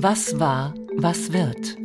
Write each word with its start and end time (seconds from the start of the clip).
Was 0.00 0.40
war, 0.40 0.74
was 0.96 1.32
wird? 1.32 1.76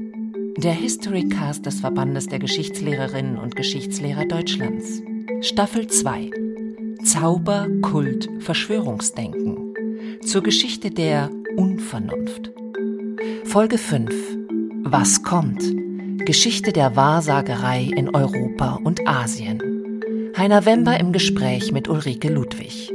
Der 0.58 0.74
Historycast 0.74 1.68
des 1.68 1.82
Verbandes 1.82 2.26
der 2.26 2.40
Geschichtslehrerinnen 2.40 3.38
und 3.38 3.56
Geschichtslehrer 3.56 4.26
Deutschlands. 4.26 5.04
Staffel 5.42 5.86
2. 5.86 6.32
Zauber, 7.04 7.68
Kult, 7.84 8.28
Verschwörungsdenken. 8.40 9.76
Zur 10.26 10.42
Geschichte 10.42 10.90
der 10.90 11.30
Unvernunft. 11.56 12.52
Folge 13.44 13.78
5. 13.78 14.12
Was 14.84 15.22
kommt? 15.22 15.64
Geschichte 16.26 16.74
der 16.74 16.96
Wahrsagerei 16.96 17.84
in 17.84 18.16
Europa 18.16 18.80
und 18.84 19.08
Asien. 19.08 19.62
Heiner 20.36 20.66
Wember 20.66 21.00
im 21.00 21.14
Gespräch 21.14 21.72
mit 21.72 21.88
Ulrike 21.88 22.30
Ludwig. 22.30 22.92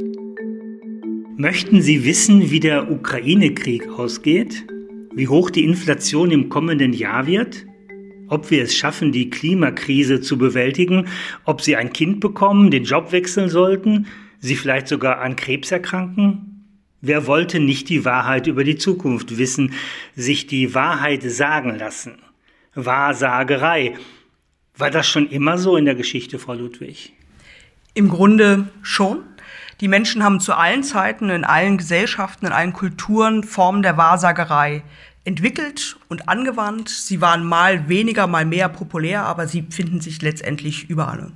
Möchten 1.41 1.81
Sie 1.81 2.03
wissen, 2.03 2.51
wie 2.51 2.59
der 2.59 2.91
Ukraine-Krieg 2.91 3.87
ausgeht? 3.87 4.65
wie 5.19 5.27
hoch 5.27 5.49
die 5.49 5.65
Inflation 5.65 6.31
im 6.31 6.49
kommenden 6.49 6.93
Jahr 6.93 7.27
wird, 7.27 7.65
ob 8.27 8.51
wir 8.51 8.63
es 8.63 8.75
schaffen, 8.75 9.11
die 9.11 9.29
Klimakrise 9.29 10.21
zu 10.21 10.37
bewältigen, 10.37 11.07
ob 11.45 11.61
sie 11.61 11.75
ein 11.75 11.91
Kind 11.91 12.19
bekommen, 12.19 12.71
den 12.71 12.83
Job 12.83 13.11
wechseln 13.11 13.49
sollten, 13.49 14.07
sie 14.39 14.55
vielleicht 14.55 14.87
sogar 14.87 15.19
an 15.19 15.35
Krebs 15.35 15.71
erkranken? 15.71 16.65
Wer 17.01 17.27
wollte 17.27 17.59
nicht 17.59 17.89
die 17.89 18.05
Wahrheit 18.05 18.47
über 18.47 18.63
die 18.63 18.75
Zukunft 18.77 19.37
wissen, 19.37 19.73
sich 20.15 20.47
die 20.47 20.73
Wahrheit 20.73 21.23
sagen 21.23 21.77
lassen? 21.77 22.19
Wahrsagerei. 22.75 23.95
War 24.77 24.91
das 24.91 25.07
schon 25.07 25.29
immer 25.29 25.57
so 25.57 25.75
in 25.75 25.85
der 25.85 25.95
Geschichte, 25.95 26.39
Frau 26.39 26.53
Ludwig? 26.53 27.13
Im 27.93 28.09
Grunde 28.09 28.69
schon. 28.81 29.23
Die 29.81 29.87
Menschen 29.87 30.23
haben 30.23 30.41
zu 30.41 30.53
allen 30.53 30.83
Zeiten, 30.83 31.29
in 31.29 31.45
allen 31.45 31.77
Gesellschaften, 31.77 32.47
in 32.47 32.51
allen 32.51 32.73
Kulturen 32.73 33.43
Formen 33.43 33.81
der 33.81 33.95
Wahrsagerei 33.95 34.83
entwickelt 35.23 35.97
und 36.09 36.27
angewandt. 36.27 36.89
Sie 36.89 37.21
waren 37.21 37.45
mal 37.45 37.87
weniger, 37.87 38.27
mal 38.27 38.45
mehr 38.45 38.67
populär, 38.67 39.23
aber 39.23 39.47
sie 39.47 39.65
finden 39.69 40.01
sich 40.01 40.21
letztendlich 40.21 40.89
überall. 40.89 41.31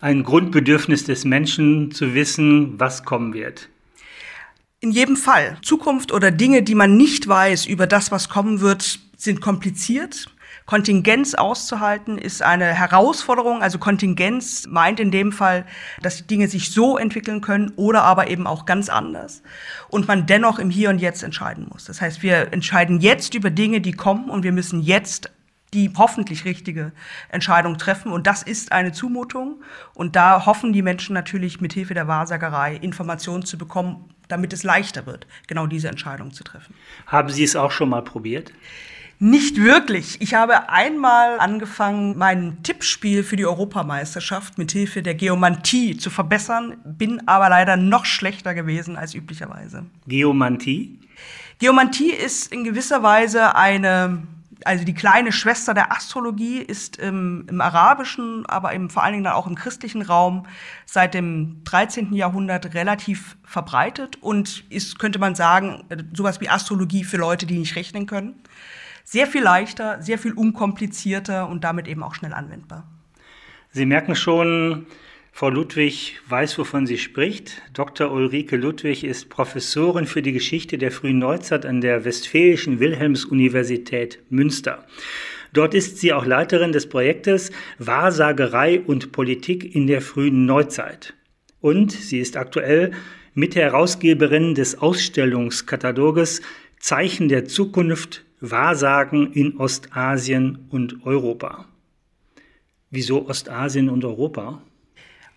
Ein 0.00 0.22
Grundbedürfnis 0.22 1.04
des 1.04 1.24
Menschen 1.24 1.90
zu 1.92 2.14
wissen, 2.14 2.78
was 2.78 3.04
kommen 3.04 3.34
wird. 3.34 3.68
In 4.80 4.90
jedem 4.90 5.16
Fall. 5.16 5.58
Zukunft 5.62 6.12
oder 6.12 6.30
Dinge, 6.30 6.62
die 6.62 6.74
man 6.74 6.96
nicht 6.96 7.26
weiß 7.26 7.66
über 7.66 7.86
das, 7.86 8.10
was 8.10 8.28
kommen 8.28 8.60
wird, 8.60 8.98
sind 9.16 9.40
kompliziert. 9.40 10.26
Kontingenz 10.66 11.34
auszuhalten 11.34 12.18
ist 12.18 12.42
eine 12.42 12.66
Herausforderung. 12.66 13.62
Also 13.62 13.78
Kontingenz 13.78 14.66
meint 14.68 15.00
in 15.00 15.10
dem 15.10 15.32
Fall, 15.32 15.64
dass 16.00 16.18
die 16.18 16.26
Dinge 16.26 16.48
sich 16.48 16.70
so 16.70 16.98
entwickeln 16.98 17.40
können 17.40 17.72
oder 17.76 18.02
aber 18.02 18.28
eben 18.28 18.46
auch 18.46 18.66
ganz 18.66 18.88
anders. 18.88 19.42
Und 19.88 20.08
man 20.08 20.26
dennoch 20.26 20.58
im 20.58 20.70
Hier 20.70 20.90
und 20.90 20.98
Jetzt 20.98 21.22
entscheiden 21.22 21.66
muss. 21.70 21.84
Das 21.84 22.00
heißt, 22.00 22.22
wir 22.22 22.52
entscheiden 22.52 23.00
jetzt 23.00 23.34
über 23.34 23.50
Dinge, 23.50 23.80
die 23.80 23.92
kommen 23.92 24.30
und 24.30 24.42
wir 24.42 24.52
müssen 24.52 24.80
jetzt 24.80 25.30
die 25.74 25.90
hoffentlich 25.96 26.44
richtige 26.44 26.92
Entscheidung 27.30 27.78
treffen. 27.78 28.12
Und 28.12 28.26
das 28.26 28.42
ist 28.42 28.72
eine 28.72 28.92
Zumutung. 28.92 29.62
Und 29.94 30.16
da 30.16 30.44
hoffen 30.44 30.72
die 30.72 30.82
Menschen 30.82 31.14
natürlich 31.14 31.60
mit 31.60 31.72
Hilfe 31.72 31.94
der 31.94 32.08
Wahrsagerei 32.08 32.76
Informationen 32.76 33.44
zu 33.44 33.56
bekommen, 33.56 34.10
damit 34.28 34.52
es 34.52 34.62
leichter 34.64 35.06
wird, 35.06 35.26
genau 35.46 35.66
diese 35.66 35.88
Entscheidung 35.88 36.32
zu 36.32 36.44
treffen. 36.44 36.74
Haben 37.06 37.30
Sie 37.30 37.44
es 37.44 37.56
auch 37.56 37.70
schon 37.70 37.88
mal 37.88 38.02
probiert? 38.02 38.52
Nicht 39.24 39.56
wirklich. 39.56 40.20
Ich 40.20 40.34
habe 40.34 40.68
einmal 40.68 41.38
angefangen, 41.38 42.18
mein 42.18 42.60
Tippspiel 42.64 43.22
für 43.22 43.36
die 43.36 43.46
Europameisterschaft 43.46 44.58
mit 44.58 44.72
Hilfe 44.72 45.00
der 45.00 45.14
Geomantie 45.14 45.96
zu 45.96 46.10
verbessern, 46.10 46.78
bin 46.84 47.28
aber 47.28 47.48
leider 47.48 47.76
noch 47.76 48.04
schlechter 48.04 48.52
gewesen 48.52 48.96
als 48.96 49.14
üblicherweise. 49.14 49.86
Geomantie? 50.08 50.98
Geomantie 51.60 52.10
ist 52.10 52.52
in 52.52 52.64
gewisser 52.64 53.04
Weise 53.04 53.54
eine 53.54 54.26
also 54.64 54.84
die 54.84 54.94
kleine 54.94 55.30
Schwester 55.30 55.72
der 55.74 55.92
Astrologie 55.92 56.58
ist 56.58 56.96
im, 56.96 57.46
im 57.48 57.60
arabischen, 57.60 58.46
aber 58.46 58.74
eben 58.74 58.90
vor 58.90 59.04
allen 59.04 59.12
Dingen 59.12 59.24
dann 59.24 59.34
auch 59.34 59.46
im 59.46 59.56
christlichen 59.56 60.02
Raum 60.02 60.46
seit 60.84 61.14
dem 61.14 61.62
13. 61.64 62.12
Jahrhundert 62.12 62.74
relativ 62.74 63.36
verbreitet 63.44 64.18
und 64.20 64.64
ist, 64.68 64.98
könnte 64.98 65.20
man 65.20 65.36
sagen, 65.36 65.84
sowas 66.12 66.40
wie 66.40 66.48
Astrologie 66.48 67.04
für 67.04 67.16
Leute, 67.18 67.46
die 67.46 67.58
nicht 67.58 67.76
rechnen 67.76 68.06
können 68.06 68.34
sehr 69.04 69.26
viel 69.26 69.42
leichter, 69.42 70.00
sehr 70.02 70.18
viel 70.18 70.32
unkomplizierter 70.32 71.48
und 71.48 71.64
damit 71.64 71.88
eben 71.88 72.02
auch 72.02 72.14
schnell 72.14 72.32
anwendbar. 72.32 72.86
Sie 73.70 73.86
merken 73.86 74.14
schon, 74.14 74.86
Frau 75.34 75.48
Ludwig 75.48 76.20
weiß, 76.28 76.58
wovon 76.58 76.86
sie 76.86 76.98
spricht. 76.98 77.62
Dr. 77.72 78.12
Ulrike 78.12 78.56
Ludwig 78.56 79.02
ist 79.02 79.30
Professorin 79.30 80.06
für 80.06 80.20
die 80.20 80.32
Geschichte 80.32 80.76
der 80.76 80.92
frühen 80.92 81.18
Neuzeit 81.18 81.64
an 81.64 81.80
der 81.80 82.04
Westfälischen 82.04 82.80
Wilhelms-Universität 82.80 84.18
Münster. 84.28 84.86
Dort 85.54 85.72
ist 85.72 85.98
sie 85.98 86.12
auch 86.12 86.26
Leiterin 86.26 86.72
des 86.72 86.88
Projektes 86.88 87.50
Wahrsagerei 87.78 88.80
und 88.80 89.12
Politik 89.12 89.74
in 89.74 89.86
der 89.86 90.02
frühen 90.02 90.44
Neuzeit. 90.44 91.14
Und 91.60 91.92
sie 91.92 92.20
ist 92.20 92.36
aktuell 92.36 92.92
Mitherausgeberin 93.34 94.54
des 94.54 94.78
Ausstellungskataloges 94.78 96.42
Zeichen 96.78 97.28
der 97.28 97.46
Zukunft 97.46 98.24
Wahrsagen 98.42 99.32
in 99.32 99.56
Ostasien 99.58 100.66
und 100.70 101.06
Europa. 101.06 101.66
Wieso 102.90 103.28
Ostasien 103.28 103.88
und 103.88 104.04
Europa? 104.04 104.60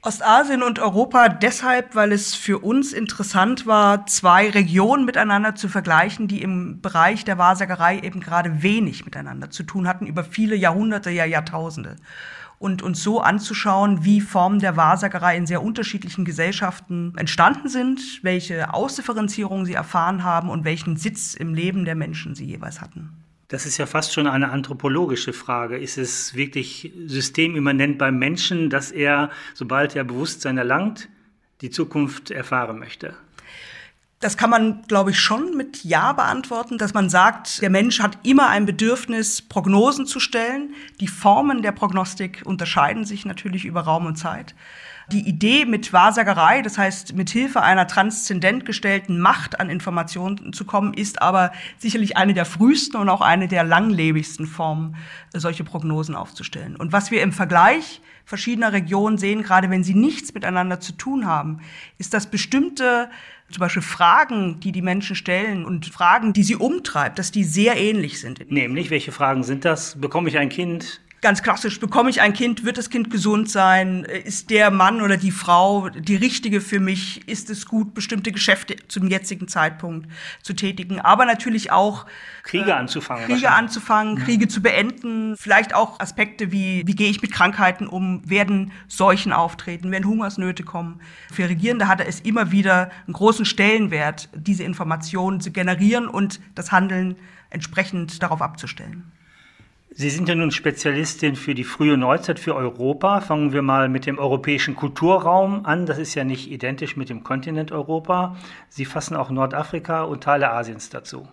Ostasien 0.02 0.62
und 0.62 0.80
Europa 0.80 1.30
deshalb, 1.30 1.96
weil 1.96 2.12
es 2.12 2.36
für 2.36 2.60
uns 2.60 2.94
interessant 2.94 3.66
war, 3.66 4.06
zwei 4.08 4.50
Regionen 4.50 5.06
miteinander 5.06 5.56
zu 5.56 5.68
vergleichen, 5.68 6.28
die 6.28 6.42
im 6.42 6.82
Bereich 6.82 7.26
der 7.26 7.38
Wahrsagerei 7.38 8.00
eben 8.00 8.22
gerade 8.22 8.62
wenig 8.62 9.06
miteinander 9.06 9.50
zu 9.50 9.64
tun 9.64 9.88
hatten, 9.88 10.06
über 10.06 10.24
viele 10.24 10.56
Jahrhunderte, 10.56 11.10
ja 11.10 11.26
Jahrtausende 11.26 11.96
und 12.60 12.82
uns 12.82 13.04
so 13.04 13.22
anzuschauen, 13.22 14.04
wie 14.06 14.22
Formen 14.22 14.60
der 14.60 14.78
Wahrsagerei 14.78 15.38
in 15.38 15.46
sehr 15.46 15.64
unterschiedlichen 15.64 16.26
Gesellschaften 16.26 17.14
entstanden 17.18 17.70
sind, 17.70 18.20
welche 18.22 18.74
Ausdifferenzierung 18.74 19.66
sie 19.66 19.74
erfahren 19.74 20.24
haben 20.24 20.50
und 20.50 20.66
welchen 20.66 20.98
Sitz 20.98 21.34
im 21.34 21.54
Leben 21.54 21.86
der 21.86 21.96
Menschen 21.96 22.36
sie 22.36 22.46
jeweils 22.46 22.82
hatten. 22.82 23.12
Das 23.48 23.66
ist 23.66 23.78
ja 23.78 23.86
fast 23.86 24.14
schon 24.14 24.26
eine 24.26 24.50
anthropologische 24.50 25.32
Frage. 25.32 25.78
Ist 25.78 25.98
es 25.98 26.34
wirklich 26.34 26.92
systemimmanent 27.06 28.00
beim 28.00 28.18
Menschen, 28.18 28.70
dass 28.72 28.92
er, 28.92 29.30
sobald 29.54 29.96
er 29.96 30.04
Bewusstsein 30.04 30.58
erlangt, 30.58 31.10
die 31.62 31.70
Zukunft 31.70 32.32
erfahren 32.32 32.80
möchte? 32.80 33.16
Das 34.20 34.38
kann 34.38 34.50
man, 34.50 34.84
glaube 34.88 35.12
ich, 35.12 35.20
schon 35.20 35.56
mit 35.58 35.84
Ja 35.84 36.14
beantworten, 36.14 36.78
dass 36.78 36.94
man 36.94 37.10
sagt, 37.10 37.62
der 37.62 37.70
Mensch 37.70 38.00
hat 38.00 38.18
immer 38.24 38.48
ein 38.50 38.66
Bedürfnis, 38.66 39.42
Prognosen 39.42 40.06
zu 40.08 40.20
stellen. 40.20 40.74
Die 41.00 41.08
Formen 41.08 41.62
der 41.62 41.74
Prognostik 41.74 42.42
unterscheiden 42.46 43.06
sich 43.06 43.26
natürlich 43.26 43.66
über 43.66 43.82
Raum 43.82 44.06
und 44.06 44.16
Zeit. 44.16 44.56
Die 45.12 45.28
Idee 45.28 45.66
mit 45.66 45.94
Wahrsagerei, 45.94 46.62
das 46.64 46.78
heißt 46.78 47.14
mit 47.16 47.30
Hilfe 47.30 47.62
einer 47.62 47.88
transzendent 47.88 48.66
gestellten 48.66 49.20
Macht 49.20 49.60
an 49.60 49.70
Informationen 49.70 50.52
zu 50.52 50.66
kommen, 50.66 50.94
ist 50.94 51.22
aber 51.22 51.52
sicherlich 51.78 52.18
eine 52.18 52.34
der 52.34 52.46
frühesten 52.46 52.98
und 52.98 53.10
auch 53.10 53.22
eine 53.22 53.48
der 53.48 53.64
langlebigsten 53.64 54.48
Formen, 54.48 54.96
solche 55.34 55.64
Prognosen 55.64 56.16
aufzustellen. 56.16 56.76
Und 56.76 56.92
was 56.92 57.12
wir 57.12 57.22
im 57.22 57.32
Vergleich 57.32 58.02
verschiedener 58.26 58.74
Regionen 58.74 59.20
sehen, 59.20 59.44
gerade 59.44 59.70
wenn 59.70 59.84
sie 59.84 59.94
nichts 59.94 60.34
miteinander 60.34 60.80
zu 60.80 60.94
tun 60.94 61.28
haben, 61.28 61.60
ist, 62.00 62.14
dass 62.16 62.32
bestimmte 62.32 63.10
zum 63.52 63.60
Beispiel 63.60 63.84
Fragen, 63.84 64.60
die 64.60 64.72
die 64.72 64.82
Menschen 64.82 65.16
stellen 65.16 65.66
und 65.66 65.86
Fragen, 65.86 66.34
die 66.34 66.42
sie 66.42 66.56
umtreibt, 66.56 67.20
dass 67.20 67.32
die 67.32 67.44
sehr 67.44 67.78
ähnlich 67.78 68.20
sind. 68.20 68.52
Nämlich, 68.52 68.90
welche 68.90 69.12
Fragen 69.12 69.44
sind 69.44 69.66
das? 69.66 70.02
Bekomme 70.02 70.30
ich 70.30 70.40
ein 70.40 70.50
Kind? 70.50 71.02
Ganz 71.26 71.42
klassisch, 71.42 71.80
bekomme 71.80 72.12
ich 72.12 72.22
ein 72.22 72.34
Kind, 72.34 72.66
wird 72.66 72.78
das 72.78 72.92
Kind 72.92 73.10
gesund 73.10 73.50
sein, 73.50 74.04
ist 74.04 74.52
der 74.52 74.70
Mann 74.70 75.02
oder 75.02 75.18
die 75.18 75.32
Frau 75.32 75.90
die 75.90 76.16
richtige 76.16 76.62
für 76.62 76.80
mich, 76.80 77.28
ist 77.28 77.50
es 77.50 77.66
gut, 77.66 77.96
bestimmte 77.96 78.32
Geschäfte 78.32 78.76
zum 78.90 79.08
jetzigen 79.08 79.48
Zeitpunkt 79.48 80.08
zu 80.44 80.54
tätigen, 80.54 81.00
aber 81.00 81.26
natürlich 81.26 81.72
auch 81.72 82.06
Kriege 82.44 82.70
äh, 82.70 82.74
anzufangen. 82.74 83.26
Kriege 83.26 83.50
anzufangen, 83.50 84.20
Kriege 84.20 84.48
zu 84.48 84.62
beenden, 84.62 85.36
vielleicht 85.36 85.74
auch 85.74 86.00
Aspekte 86.00 86.52
wie, 86.52 86.84
wie 86.86 86.94
gehe 86.94 87.10
ich 87.10 87.24
mit 87.24 87.32
Krankheiten 87.32 87.88
um, 87.88 88.22
werden 88.30 88.72
Seuchen 88.88 89.34
auftreten, 89.34 89.90
werden 89.90 90.06
Hungersnöte 90.06 90.62
kommen. 90.62 91.02
Für 91.34 91.50
Regierende 91.50 91.88
hatte 91.88 92.06
es 92.06 92.20
immer 92.20 92.52
wieder 92.52 92.92
einen 93.08 93.14
großen 93.14 93.46
Stellenwert, 93.46 94.30
diese 94.36 94.64
Informationen 94.64 95.42
zu 95.42 95.50
generieren 95.50 96.08
und 96.08 96.40
das 96.54 96.72
Handeln 96.72 97.16
entsprechend 97.50 98.22
darauf 98.22 98.44
abzustellen. 98.44 99.12
Sie 99.98 100.10
sind 100.10 100.28
ja 100.28 100.36
nun 100.36 100.52
Spezialistin 100.52 101.38
für 101.38 101.56
die 101.56 101.64
frühe 101.64 101.96
Neuzeit 101.96 102.38
für 102.38 102.54
Europa. 102.54 103.22
Fangen 103.22 103.54
wir 103.54 103.62
mal 103.62 103.88
mit 103.88 104.06
dem 104.06 104.20
europäischen 104.20 104.76
Kulturraum 104.76 105.66
an. 105.66 105.86
Das 105.86 105.98
ist 106.00 106.16
ja 106.16 106.26
nicht 106.26 106.52
identisch 106.52 106.98
mit 106.98 107.08
dem 107.08 107.24
Kontinent 107.24 107.72
Europa. 107.72 108.36
Sie 108.68 108.84
fassen 108.84 109.16
auch 109.16 109.30
Nordafrika 109.30 110.04
und 110.04 110.22
Teile 110.22 110.52
Asiens 110.52 110.90
dazu. 110.90 111.30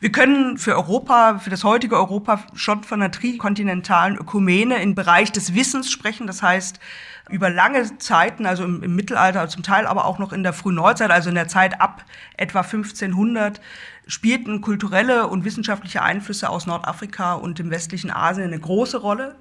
Wir 0.00 0.12
können 0.12 0.58
für 0.58 0.74
Europa, 0.74 1.38
für 1.38 1.50
das 1.50 1.64
heutige 1.64 1.96
Europa 1.96 2.44
schon 2.54 2.84
von 2.84 3.02
einer 3.02 3.10
trikontinentalen 3.10 4.16
Ökumene 4.16 4.80
im 4.82 4.94
Bereich 4.94 5.32
des 5.32 5.54
Wissens 5.54 5.90
sprechen. 5.90 6.26
Das 6.26 6.42
heißt, 6.42 6.80
über 7.28 7.50
lange 7.50 7.98
Zeiten, 7.98 8.46
also 8.46 8.64
im, 8.64 8.82
im 8.82 8.94
Mittelalter 8.94 9.48
zum 9.48 9.62
Teil, 9.62 9.86
aber 9.86 10.04
auch 10.04 10.18
noch 10.18 10.32
in 10.32 10.42
der 10.42 10.52
frühen 10.52 10.76
Neuzeit, 10.76 11.10
also 11.10 11.28
in 11.28 11.34
der 11.34 11.48
Zeit 11.48 11.80
ab 11.80 12.04
etwa 12.36 12.60
1500, 12.60 13.60
spielten 14.06 14.60
kulturelle 14.60 15.26
und 15.26 15.44
wissenschaftliche 15.44 16.02
Einflüsse 16.02 16.48
aus 16.48 16.66
Nordafrika 16.66 17.34
und 17.34 17.58
dem 17.58 17.70
westlichen 17.70 18.10
Asien 18.10 18.46
eine 18.46 18.60
große 18.60 18.98
Rolle. 18.98 19.36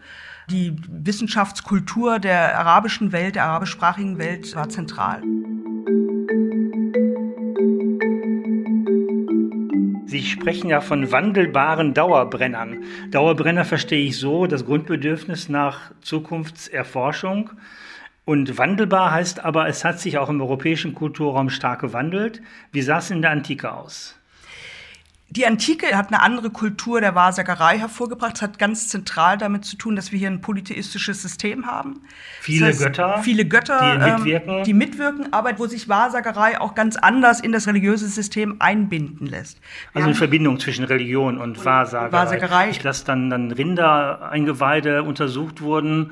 Die 0.50 0.76
Wissenschaftskultur 0.88 2.20
der 2.20 2.58
arabischen 2.60 3.12
Welt, 3.12 3.36
der 3.36 3.46
arabischsprachigen 3.46 4.18
Welt 4.18 4.56
war 4.56 4.70
zentral. 4.70 5.22
Sie 10.16 10.24
sprechen 10.24 10.70
ja 10.70 10.80
von 10.80 11.12
wandelbaren 11.12 11.94
Dauerbrennern. 11.94 12.86
Dauerbrenner 13.12 13.66
verstehe 13.66 14.06
ich 14.06 14.18
so, 14.18 14.48
das 14.48 14.64
Grundbedürfnis 14.64 15.50
nach 15.50 15.92
Zukunftserforschung. 16.00 17.50
Und 18.24 18.58
wandelbar 18.58 19.12
heißt 19.12 19.44
aber, 19.44 19.68
es 19.68 19.84
hat 19.84 20.00
sich 20.00 20.18
auch 20.18 20.30
im 20.30 20.40
europäischen 20.40 20.96
Kulturraum 20.96 21.50
stark 21.50 21.82
gewandelt. 21.82 22.42
Wie 22.72 22.82
sah 22.82 23.00
es 23.00 23.12
in 23.12 23.22
der 23.22 23.32
Antike 23.32 23.74
aus? 23.74 24.18
Die 25.30 25.46
Antike 25.46 25.98
hat 25.98 26.10
eine 26.10 26.22
andere 26.22 26.50
Kultur 26.50 27.02
der 27.02 27.16
Wahrsagerei 27.16 27.80
hervorgebracht. 27.80 28.36
Es 28.36 28.42
hat 28.42 28.60
ganz 28.60 28.88
zentral 28.88 29.38
damit 29.38 29.66
zu 29.66 29.76
tun, 29.76 29.96
dass 29.96 30.12
wir 30.12 30.20
hier 30.20 30.30
ein 30.30 30.40
polytheistisches 30.40 31.22
System 31.22 31.66
haben. 31.66 32.02
Viele 32.40 32.68
das 32.68 32.76
heißt, 32.76 32.86
Götter, 32.86 33.18
viele 33.24 33.46
Götter, 33.46 33.80
die 33.80 34.12
mitwirken. 34.12 34.50
Ähm, 34.50 34.64
die 34.64 34.74
mitwirken, 34.74 35.34
aber 35.34 35.58
wo 35.58 35.66
sich 35.66 35.90
Wahrsagerei 35.90 36.62
auch 36.62 36.76
ganz 36.76 36.96
anders 36.96 37.42
in 37.42 37.52
das 37.52 37.68
religiöse 37.68 38.08
System 38.08 38.58
einbinden 38.60 39.26
lässt. 39.26 39.60
Wir 39.92 39.98
also 39.98 40.08
eine 40.08 40.16
Verbindung 40.16 40.60
zwischen 40.60 40.86
Religion 40.86 41.38
und, 41.38 41.58
und 41.58 41.66
Wahrsagerei. 41.66 42.12
Wahrsagerei. 42.12 42.72
Dass 42.84 43.04
dann, 43.04 43.30
dann 43.30 43.52
Rindereingeweide 43.52 45.04
untersucht 45.04 45.62
wurden 45.62 46.12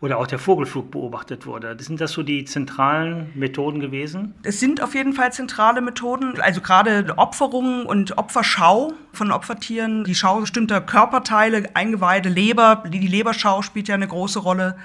oder 0.00 0.18
auch 0.18 0.26
der 0.26 0.38
Vogelflug 0.38 0.90
beobachtet 0.92 1.44
wurde. 1.46 1.76
Sind 1.80 2.00
das 2.00 2.12
so 2.12 2.22
die 2.22 2.44
zentralen 2.44 3.32
Methoden 3.34 3.80
gewesen? 3.80 4.34
Es 4.44 4.60
sind 4.60 4.80
auf 4.80 4.94
jeden 4.94 5.12
Fall 5.12 5.32
zentrale 5.32 5.80
Methoden. 5.80 6.40
Also 6.40 6.60
gerade 6.60 7.14
Opferungen 7.16 7.84
und 7.84 8.16
Opferschau 8.16 8.92
von 9.12 9.32
Opfertieren, 9.32 10.04
die 10.04 10.14
Schau 10.14 10.40
bestimmter 10.40 10.80
Körperteile, 10.80 11.70
Eingeweide, 11.74 12.28
Leber. 12.28 12.84
Die 12.86 13.08
Leberschau 13.08 13.62
spielt 13.62 13.88
ja 13.88 13.96
eine 13.96 14.06
große 14.06 14.38
Rolle. 14.38 14.76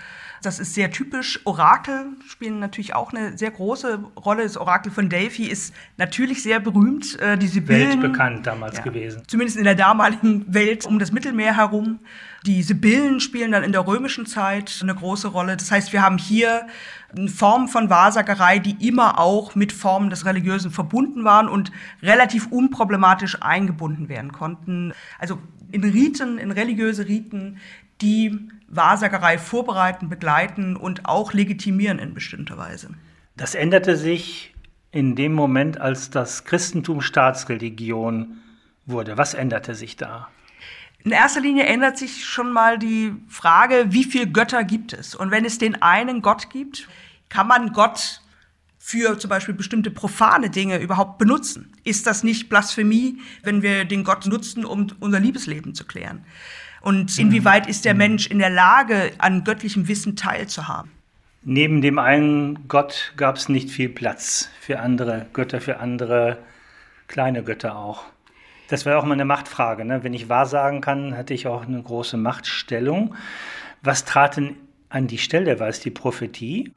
Das 0.44 0.60
ist 0.60 0.74
sehr 0.74 0.92
typisch. 0.92 1.40
Orakel 1.46 2.12
spielen 2.28 2.60
natürlich 2.60 2.94
auch 2.94 3.14
eine 3.14 3.38
sehr 3.38 3.52
große 3.52 4.00
Rolle. 4.24 4.44
Das 4.44 4.58
Orakel 4.58 4.92
von 4.92 5.10
Delphi 5.10 5.46
ist 5.46 5.74
natürlich 5.98 6.44
sehr 6.44 6.60
berühmt. 6.60 7.20
Äh, 7.20 7.38
die 7.38 7.48
Sibyllen, 7.48 8.02
Weltbekannt 8.02 8.46
damals 8.46 8.78
ja, 8.78 8.84
gewesen. 8.84 9.24
Zumindest 9.28 9.58
in 9.58 9.64
der 9.64 9.76
damaligen 9.76 10.54
Welt 10.54 10.86
um 10.86 11.00
das 11.00 11.12
Mittelmeer 11.12 11.56
herum. 11.56 12.00
Die 12.46 12.62
Sibyllen 12.62 13.22
spielen 13.22 13.54
dann 13.54 13.64
in 13.64 13.72
der 13.72 13.88
römischen 13.88 14.26
Zeit 14.26 14.80
eine 14.82 14.94
große 14.94 15.30
Rolle. 15.30 15.56
Das 15.56 15.72
heißt, 15.72 15.94
wir 15.94 16.02
haben 16.02 16.18
hier 16.18 16.68
Formen 17.34 17.70
von 17.70 17.90
Wahrsagerei, 17.90 18.60
die 18.60 18.86
immer 18.86 19.20
auch 19.20 19.56
mit 19.56 19.72
Formen 19.72 20.10
des 20.10 20.26
Religiösen 20.26 20.72
verbunden 20.72 21.24
waren 21.24 21.48
und 21.48 21.72
relativ 22.02 22.48
unproblematisch 22.48 23.42
eingebunden 23.42 24.10
werden 24.10 24.34
konnten. 24.34 24.94
Also 25.20 25.40
in 25.72 25.84
Riten, 25.84 26.38
in 26.38 26.52
religiöse 26.52 27.08
Riten, 27.08 27.60
die 28.02 28.50
Wahrsagerei 28.76 29.38
vorbereiten, 29.38 30.10
begleiten 30.10 30.76
und 30.76 31.06
auch 31.06 31.34
legitimieren 31.34 32.00
in 32.00 32.14
bestimmter 32.14 32.58
Weise. 32.58 32.90
Das 33.36 33.56
änderte 33.56 33.98
sich 33.98 34.54
in 34.92 35.16
dem 35.16 35.34
Moment, 35.34 35.82
als 35.82 36.10
das 36.10 36.46
Christentum 36.46 37.02
Staatsreligion 37.02 38.38
wurde. 38.86 39.18
Was 39.18 39.34
änderte 39.34 39.76
sich 39.76 39.98
da? 39.98 40.28
In 41.04 41.12
erster 41.12 41.42
Linie 41.42 41.66
ändert 41.66 41.98
sich 41.98 42.24
schon 42.26 42.54
mal 42.54 42.78
die 42.78 43.14
Frage, 43.28 43.88
wie 43.90 44.04
viele 44.04 44.28
Götter 44.28 44.64
gibt 44.64 44.94
es? 44.94 45.16
Und 45.16 45.32
wenn 45.32 45.44
es 45.46 45.58
den 45.58 45.82
einen 45.82 46.22
Gott 46.22 46.50
gibt, 46.50 46.88
kann 47.28 47.48
man 47.48 47.74
Gott 47.74 48.22
für 48.78 49.18
zum 49.18 49.30
Beispiel 49.30 49.54
bestimmte 49.54 49.92
profane 49.92 50.50
Dinge 50.50 50.78
überhaupt 50.78 51.18
benutzen? 51.18 51.74
Ist 51.84 52.06
das 52.06 52.24
nicht 52.24 52.48
Blasphemie, 52.48 53.18
wenn 53.42 53.62
wir 53.62 53.86
den 53.86 54.04
Gott 54.04 54.26
nutzen, 54.28 54.64
um 54.64 54.88
unser 55.00 55.20
Liebesleben 55.20 55.74
zu 55.74 55.86
klären? 55.86 56.26
Und 56.84 57.18
inwieweit 57.18 57.66
ist 57.68 57.86
der 57.86 57.94
Mensch 57.94 58.28
in 58.28 58.40
der 58.40 58.50
Lage, 58.50 59.14
an 59.18 59.46
göttlichem 59.46 59.88
Wissen 59.88 60.18
teilzuhaben? 60.18 60.92
Neben 61.42 61.82
dem 61.82 61.98
einen 61.98 62.68
Gott 62.68 63.14
gab 63.16 63.38
es 63.38 63.48
nicht 63.48 63.70
viel 63.70 63.88
Platz 63.88 64.50
für 64.60 64.80
andere 64.82 65.26
Götter, 65.32 65.62
für 65.62 65.80
andere 65.80 66.38
kleine 67.08 67.42
Götter 67.42 67.78
auch. 67.78 68.04
Das 68.68 68.86
wäre 68.86 68.98
auch 68.98 69.06
mal 69.06 69.14
eine 69.14 69.24
Machtfrage. 69.24 69.86
Ne? 69.86 70.04
Wenn 70.04 70.14
ich 70.14 70.28
wahrsagen 70.28 70.82
kann, 70.82 71.16
hatte 71.16 71.34
ich 71.34 71.48
auch 71.48 71.66
eine 71.66 71.82
große 71.82 72.18
Machtstellung. 72.18 73.16
Was 73.82 74.04
trat 74.04 74.36
denn 74.36 74.58
an 74.90 75.08
die 75.08 75.18
Stelle? 75.20 75.62
War 75.62 75.70
es 75.70 75.80
die 75.80 75.90
Prophetie? 75.90 76.74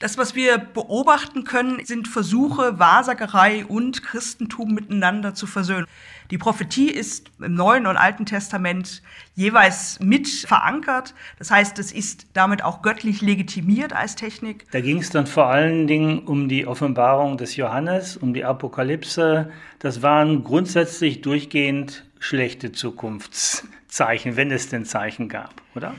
Das, 0.00 0.18
was 0.18 0.34
wir 0.34 0.58
beobachten 0.58 1.44
können, 1.44 1.84
sind 1.84 2.08
Versuche, 2.08 2.80
Wahrsagerei 2.80 3.64
und 3.64 4.02
Christentum 4.02 4.74
miteinander 4.74 5.34
zu 5.34 5.46
versöhnen. 5.46 5.86
Die 6.30 6.38
Prophetie 6.38 6.90
ist 6.90 7.30
im 7.38 7.54
Neuen 7.54 7.86
und 7.86 7.96
Alten 7.96 8.26
Testament 8.26 9.02
jeweils 9.36 10.00
mit 10.00 10.26
verankert. 10.28 11.14
Das 11.38 11.52
heißt, 11.52 11.78
es 11.78 11.92
ist 11.92 12.26
damit 12.32 12.64
auch 12.64 12.82
göttlich 12.82 13.20
legitimiert 13.20 13.92
als 13.92 14.16
Technik. 14.16 14.66
Da 14.72 14.80
ging 14.80 14.98
es 14.98 15.10
dann 15.10 15.28
vor 15.28 15.46
allen 15.46 15.86
Dingen 15.86 16.20
um 16.20 16.48
die 16.48 16.66
Offenbarung 16.66 17.36
des 17.36 17.54
Johannes, 17.54 18.16
um 18.16 18.34
die 18.34 18.44
Apokalypse. 18.44 19.52
Das 19.78 20.02
waren 20.02 20.42
grundsätzlich 20.42 21.20
durchgehend 21.20 22.04
schlechte 22.18 22.72
Zukunftszeichen, 22.72 24.36
wenn 24.36 24.50
es 24.50 24.70
denn 24.70 24.86
Zeichen 24.86 25.28
gab, 25.28 25.54
oder? 25.74 25.94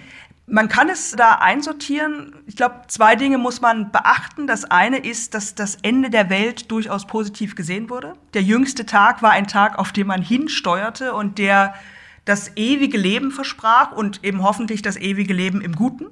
Man 0.48 0.70
kann 0.70 0.90
es 0.90 1.12
da 1.12 1.36
einsortieren. 1.36 2.36
Ich 2.46 2.56
glaube, 2.56 2.82
zwei 2.88 3.16
Dinge 3.16 3.40
muss 3.40 3.62
man 3.62 3.92
beachten. 3.92 4.46
Das 4.46 4.66
eine 4.66 4.98
ist, 4.98 5.34
dass 5.34 5.56
das 5.56 5.78
Ende 5.82 6.12
der 6.12 6.30
Welt 6.30 6.70
durchaus 6.70 7.08
positiv 7.08 7.56
gesehen 7.56 7.90
wurde. 7.90 8.14
Der 8.36 8.44
jüngste 8.44 8.86
Tag 8.86 9.24
war 9.24 9.32
ein 9.32 9.48
Tag, 9.48 9.80
auf 9.80 9.92
den 9.92 10.06
man 10.06 10.22
hinsteuerte 10.22 11.16
und 11.16 11.40
der 11.40 11.74
das 12.26 12.52
ewige 12.56 12.98
Leben 12.98 13.32
versprach 13.32 13.92
und 13.92 14.24
eben 14.24 14.44
hoffentlich 14.44 14.84
das 14.84 14.98
ewige 14.98 15.34
Leben 15.34 15.62
im 15.62 15.74
Guten. 15.74 16.08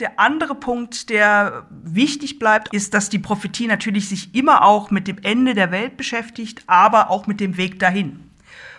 Der 0.00 0.18
andere 0.18 0.54
Punkt, 0.54 1.08
der 1.08 1.66
wichtig 1.70 2.38
bleibt, 2.38 2.72
ist, 2.74 2.92
dass 2.92 3.08
die 3.08 3.18
Prophetie 3.18 3.66
natürlich 3.66 4.08
sich 4.08 4.34
immer 4.34 4.62
auch 4.62 4.90
mit 4.90 5.08
dem 5.08 5.18
Ende 5.22 5.54
der 5.54 5.70
Welt 5.70 5.96
beschäftigt, 5.96 6.62
aber 6.66 7.10
auch 7.10 7.26
mit 7.26 7.40
dem 7.40 7.56
Weg 7.56 7.78
dahin. 7.78 8.30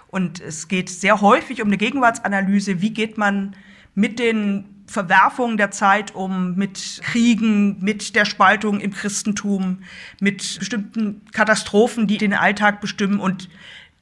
Und 0.10 0.40
es 0.40 0.68
geht 0.68 0.90
sehr 0.90 1.22
häufig 1.22 1.62
um 1.62 1.70
eine 1.70 1.78
Gegenwartsanalyse. 1.78 2.82
Wie 2.82 2.92
geht 2.92 3.18
man 3.18 3.56
mit 3.98 4.20
den 4.20 4.84
Verwerfungen 4.86 5.58
der 5.58 5.72
Zeit 5.72 6.14
um, 6.14 6.54
mit 6.54 7.02
Kriegen, 7.04 7.84
mit 7.84 8.16
der 8.16 8.26
Spaltung 8.26 8.80
im 8.80 8.94
Christentum, 8.94 9.80
mit 10.22 10.60
bestimmten 10.60 11.26
Katastrophen, 11.32 12.06
die 12.06 12.20
den 12.20 12.34
Alltag 12.34 12.80
bestimmen. 12.80 13.20
Und 13.20 13.50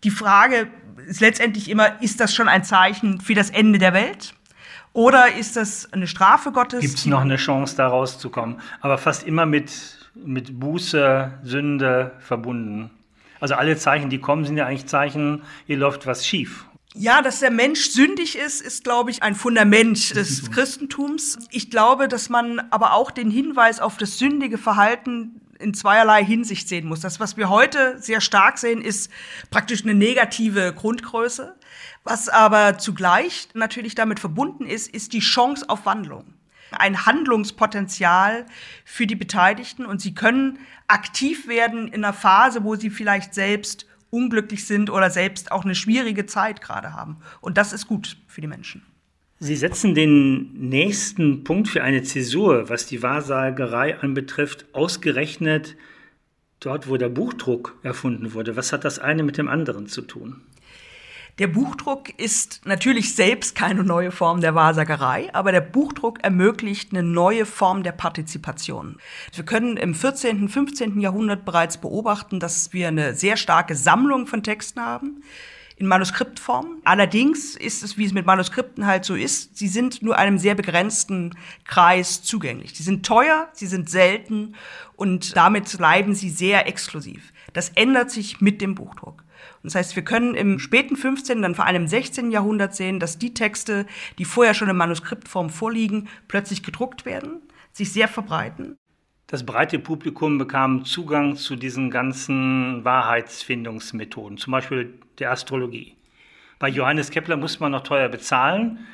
die 0.04 0.10
Frage 0.10 0.68
ist 1.08 1.22
letztendlich 1.22 1.70
immer, 1.70 2.02
ist 2.02 2.20
das 2.20 2.36
schon 2.36 2.50
ein 2.50 2.66
Zeichen 2.66 3.22
für 3.22 3.36
das 3.36 3.50
Ende 3.50 3.80
der 3.80 3.94
Welt? 3.94 4.34
Oder 4.92 5.34
ist 5.34 5.56
das 5.56 5.92
eine 5.94 6.08
Strafe 6.08 6.52
Gottes? 6.52 6.82
Gibt 6.82 6.98
es 6.98 7.06
noch 7.06 7.22
eine 7.22 7.38
Chance, 7.38 7.78
da 7.78 7.88
rauszukommen? 7.88 8.58
Aber 8.82 8.98
fast 8.98 9.26
immer 9.26 9.46
mit, 9.46 9.72
mit 10.14 10.60
Buße, 10.60 11.40
Sünde 11.42 12.12
verbunden. 12.20 12.92
Also 13.40 13.56
alle 13.56 13.78
Zeichen, 13.78 14.10
die 14.10 14.20
kommen, 14.20 14.44
sind 14.44 14.58
ja 14.58 14.66
eigentlich 14.66 14.88
Zeichen, 14.88 15.44
hier 15.68 15.78
läuft 15.78 16.06
was 16.06 16.28
schief. 16.28 16.66
Ja, 16.98 17.22
dass 17.22 17.42
der 17.42 17.52
Mensch 17.52 17.90
sündig 17.90 18.38
ist, 18.38 18.62
ist, 18.62 18.86
glaube 18.86 19.12
ich, 19.12 19.22
ein 19.22 19.36
Fundament 19.36 20.16
des 20.16 20.50
Christentums. 20.50 21.38
Ich 21.52 21.70
glaube, 21.70 22.08
dass 22.08 22.30
man 22.30 22.62
aber 22.72 22.94
auch 22.94 23.12
den 23.12 23.30
Hinweis 23.30 23.82
auf 23.82 23.98
das 23.98 24.18
sündige 24.18 24.58
Verhalten 24.58 25.42
in 25.60 25.74
zweierlei 25.74 26.24
Hinsicht 26.24 26.70
sehen 26.70 26.88
muss. 26.88 27.02
Das, 27.02 27.20
was 27.20 27.36
wir 27.36 27.50
heute 27.50 28.02
sehr 28.02 28.22
stark 28.22 28.58
sehen, 28.58 28.82
ist 28.82 29.12
praktisch 29.52 29.84
eine 29.84 29.94
negative 29.94 30.74
Grundgröße. 30.74 31.56
Was 32.06 32.30
aber 32.30 32.78
zugleich 32.78 33.50
natürlich 33.54 33.96
damit 33.96 34.22
verbunden 34.22 34.66
ist, 34.66 34.88
ist 34.88 35.12
die 35.12 35.20
Chance 35.20 35.66
auf 35.68 35.86
Wandlung. 35.86 36.34
Ein 36.72 37.06
Handlungspotenzial 37.06 38.46
für 38.86 39.06
die 39.06 39.16
Beteiligten 39.16 39.86
und 39.86 40.00
sie 40.00 40.14
können 40.14 40.60
aktiv 40.88 41.48
werden 41.50 41.90
in 41.90 42.06
einer 42.06 42.14
Phase, 42.14 42.64
wo 42.64 42.76
sie 42.76 42.90
vielleicht 42.90 43.34
selbst 43.34 43.86
unglücklich 44.16 44.66
sind 44.66 44.90
oder 44.90 45.10
selbst 45.10 45.52
auch 45.52 45.66
eine 45.66 45.76
schwierige 45.76 46.26
Zeit 46.26 46.62
gerade 46.62 46.94
haben. 46.94 47.18
Und 47.42 47.58
das 47.58 47.74
ist 47.74 47.88
gut 47.88 48.18
für 48.28 48.42
die 48.42 48.48
Menschen. 48.48 48.84
Sie 49.40 49.56
setzen 49.56 49.94
den 49.94 50.54
nächsten 50.70 51.44
Punkt 51.44 51.68
für 51.68 51.84
eine 51.84 52.04
Zäsur, 52.04 52.70
was 52.70 52.86
die 52.86 53.04
Wahrsagerei 53.04 54.00
anbetrifft, 54.00 54.66
ausgerechnet 54.74 55.76
dort, 56.62 56.88
wo 56.88 56.96
der 56.96 57.10
Buchdruck 57.10 57.78
erfunden 57.84 58.34
wurde. 58.34 58.56
Was 58.56 58.72
hat 58.72 58.86
das 58.86 58.98
eine 58.98 59.24
mit 59.24 59.38
dem 59.38 59.50
anderen 59.50 59.88
zu 59.88 60.02
tun? 60.02 60.42
Der 61.38 61.48
Buchdruck 61.48 62.18
ist 62.18 62.62
natürlich 62.64 63.14
selbst 63.14 63.56
keine 63.56 63.84
neue 63.84 64.12
Form 64.12 64.40
der 64.40 64.56
Wahrsagerei, 64.56 65.30
aber 65.34 65.52
der 65.52 65.60
Buchdruck 65.60 66.24
ermöglicht 66.24 66.94
eine 66.94 67.04
neue 67.04 67.46
Form 67.46 67.84
der 67.84 67.92
Partizipation. 67.92 68.96
Wir 69.34 69.44
können 69.44 69.76
im 69.76 69.94
14., 69.94 70.48
15. 70.48 71.02
Jahrhundert 71.02 71.44
bereits 71.44 71.78
beobachten, 71.78 72.40
dass 72.40 72.72
wir 72.72 72.88
eine 72.88 73.16
sehr 73.16 73.36
starke 73.36 73.76
Sammlung 73.76 74.28
von 74.28 74.44
Texten 74.44 74.80
haben 74.80 75.24
in 75.76 75.88
Manuskriptform. 75.88 76.78
Allerdings 76.86 77.58
ist 77.58 77.84
es, 77.84 77.98
wie 77.98 78.06
es 78.06 78.14
mit 78.14 78.26
Manuskripten 78.26 78.86
halt 78.86 79.04
so 79.04 79.14
ist, 79.14 79.58
sie 79.58 79.68
sind 79.68 80.02
nur 80.02 80.18
einem 80.18 80.38
sehr 80.38 80.56
begrenzten 80.56 81.36
Kreis 81.66 82.24
zugänglich. 82.24 82.78
Sie 82.78 82.84
sind 82.84 83.06
teuer, 83.06 83.50
sie 83.52 83.68
sind 83.68 83.90
selten 83.90 84.56
und 84.96 85.36
damit 85.36 85.78
bleiben 85.78 86.16
sie 86.16 86.30
sehr 86.30 86.66
exklusiv. 86.66 87.34
Das 87.52 87.72
ändert 87.76 88.10
sich 88.10 88.40
mit 88.40 88.62
dem 88.62 88.74
Buchdruck. 88.74 89.25
Das 89.66 89.76
heißt, 89.76 89.96
wir 89.96 90.04
können 90.04 90.36
im 90.36 90.60
späten 90.60 90.96
15., 90.96 91.42
dann 91.42 91.56
vor 91.56 91.66
allem 91.66 91.84
im 91.84 91.88
16. 91.88 92.32
Jahrhundert 92.32 92.76
sehen, 92.76 93.00
dass 93.00 93.18
die 93.18 93.34
Texte, 93.34 93.86
die 94.18 94.26
vorher 94.26 94.54
schon 94.54 94.70
in 94.70 94.78
Manuskriptform 94.78 95.50
vorliegen, 95.50 96.08
plötzlich 96.28 96.64
gedruckt 96.64 97.06
werden, 97.06 97.42
sich 97.74 97.92
sehr 97.92 98.08
verbreiten. 98.08 98.78
Das 99.28 99.44
breite 99.44 99.80
Publikum 99.80 100.38
bekam 100.38 100.86
Zugang 100.86 101.36
zu 101.36 101.56
diesen 101.56 101.90
ganzen 101.90 102.86
Wahrheitsfindungsmethoden, 102.86 104.38
zum 104.38 104.52
Beispiel 104.52 104.94
der 105.18 105.32
Astrologie. 105.32 105.96
Bei 106.60 106.70
Johannes 106.70 107.10
Kepler 107.10 107.36
musste 107.36 107.62
man 107.62 107.72
noch 107.72 107.84
teuer 107.84 108.08
bezahlen 108.08 108.86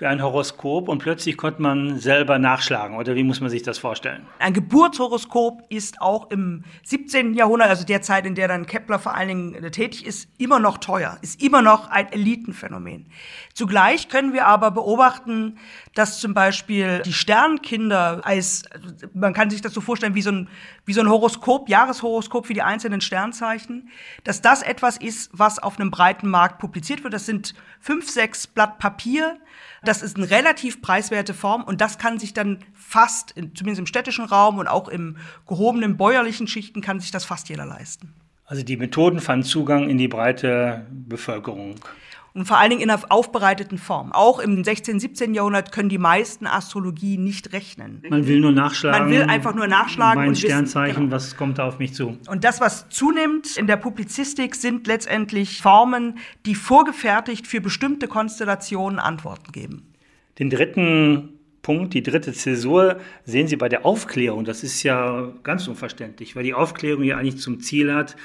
für 0.00 0.08
ein 0.08 0.22
Horoskop 0.22 0.88
und 0.88 0.96
plötzlich 1.00 1.36
konnte 1.36 1.60
man 1.60 1.98
selber 1.98 2.38
nachschlagen. 2.38 2.96
Oder 2.96 3.16
wie 3.16 3.22
muss 3.22 3.42
man 3.42 3.50
sich 3.50 3.62
das 3.62 3.76
vorstellen? 3.76 4.26
Ein 4.38 4.54
Geburtshoroskop 4.54 5.64
ist 5.68 6.00
auch 6.00 6.30
im 6.30 6.64
17. 6.84 7.34
Jahrhundert, 7.34 7.68
also 7.68 7.84
der 7.84 8.00
Zeit, 8.00 8.24
in 8.24 8.34
der 8.34 8.48
dann 8.48 8.64
Kepler 8.64 8.98
vor 8.98 9.14
allen 9.14 9.28
Dingen 9.28 9.54
äh, 9.56 9.70
tätig 9.70 10.06
ist, 10.06 10.30
immer 10.38 10.58
noch 10.58 10.78
teuer, 10.78 11.18
ist 11.20 11.42
immer 11.42 11.60
noch 11.60 11.90
ein 11.90 12.10
Elitenphänomen. 12.10 13.10
Zugleich 13.52 14.08
können 14.08 14.32
wir 14.32 14.46
aber 14.46 14.70
beobachten, 14.70 15.58
dass 15.94 16.18
zum 16.18 16.32
Beispiel 16.32 17.02
die 17.04 17.12
Sternkinder 17.12 18.22
als, 18.24 18.62
man 19.12 19.34
kann 19.34 19.50
sich 19.50 19.60
das 19.60 19.74
so 19.74 19.82
vorstellen 19.82 20.14
wie 20.14 20.22
so 20.22 20.32
ein, 20.32 20.48
wie 20.86 20.94
so 20.94 21.02
ein 21.02 21.10
Horoskop, 21.10 21.68
Jahreshoroskop 21.68 22.46
für 22.46 22.54
die 22.54 22.62
einzelnen 22.62 23.02
Sternzeichen, 23.02 23.90
dass 24.24 24.40
das 24.40 24.62
etwas 24.62 24.96
ist, 24.96 25.28
was 25.34 25.58
auf 25.58 25.78
einem 25.78 25.90
breiten 25.90 26.30
Markt 26.30 26.58
publiziert 26.58 27.04
wird. 27.04 27.12
Das 27.12 27.26
sind 27.26 27.54
fünf, 27.80 28.08
sechs 28.08 28.46
Blatt 28.46 28.78
Papier, 28.78 29.36
das 29.90 30.02
ist 30.02 30.16
eine 30.16 30.30
relativ 30.30 30.82
preiswerte 30.82 31.34
Form 31.34 31.64
und 31.64 31.80
das 31.80 31.98
kann 31.98 32.20
sich 32.20 32.32
dann 32.32 32.60
fast, 32.72 33.30
zumindest 33.54 33.80
im 33.80 33.86
städtischen 33.86 34.24
Raum 34.24 34.58
und 34.58 34.68
auch 34.68 34.86
im 34.86 35.16
gehobenen 35.48 35.96
bäuerlichen 35.96 36.46
Schichten, 36.46 36.80
kann 36.80 37.00
sich 37.00 37.10
das 37.10 37.24
fast 37.24 37.48
jeder 37.48 37.66
leisten. 37.66 38.14
Also 38.44 38.62
die 38.62 38.76
Methoden 38.76 39.18
fanden 39.18 39.44
Zugang 39.44 39.90
in 39.90 39.98
die 39.98 40.06
breite 40.06 40.86
Bevölkerung 40.92 41.74
und 42.34 42.46
vor 42.46 42.58
allen 42.58 42.70
Dingen 42.70 42.82
in 42.82 42.90
einer 42.90 43.02
aufbereiteten 43.08 43.78
Form. 43.78 44.12
Auch 44.12 44.38
im 44.38 44.62
16., 44.62 45.00
17. 45.00 45.34
Jahrhundert 45.34 45.72
können 45.72 45.88
die 45.88 45.98
meisten 45.98 46.46
Astrologie 46.46 47.18
nicht 47.18 47.52
rechnen. 47.52 48.02
Man 48.08 48.26
will 48.26 48.40
nur 48.40 48.52
nachschlagen. 48.52 49.00
Man 49.00 49.10
will 49.10 49.22
einfach 49.22 49.54
nur 49.54 49.66
nachschlagen. 49.66 50.24
Mein 50.24 50.36
Sternzeichen, 50.36 50.90
wissen, 50.90 51.04
genau. 51.04 51.16
was 51.16 51.36
kommt 51.36 51.58
da 51.58 51.66
auf 51.66 51.78
mich 51.78 51.94
zu? 51.94 52.18
Und 52.28 52.44
das, 52.44 52.60
was 52.60 52.88
zunimmt 52.88 53.56
in 53.56 53.66
der 53.66 53.76
Publizistik, 53.76 54.54
sind 54.54 54.86
letztendlich 54.86 55.60
Formen, 55.60 56.18
die 56.46 56.54
vorgefertigt 56.54 57.46
für 57.46 57.60
bestimmte 57.60 58.06
Konstellationen 58.06 58.98
Antworten 58.98 59.52
geben. 59.52 59.94
Den 60.38 60.50
dritten 60.50 61.40
Punkt, 61.62 61.94
die 61.94 62.02
dritte 62.02 62.32
Zäsur, 62.32 62.98
sehen 63.24 63.46
Sie 63.46 63.56
bei 63.56 63.68
der 63.68 63.84
Aufklärung. 63.84 64.44
Das 64.44 64.62
ist 64.62 64.82
ja 64.82 65.32
ganz 65.42 65.68
unverständlich, 65.68 66.36
weil 66.36 66.44
die 66.44 66.54
Aufklärung 66.54 67.02
ja 67.02 67.18
eigentlich 67.18 67.38
zum 67.38 67.60
Ziel 67.60 67.92
hat, 67.92 68.16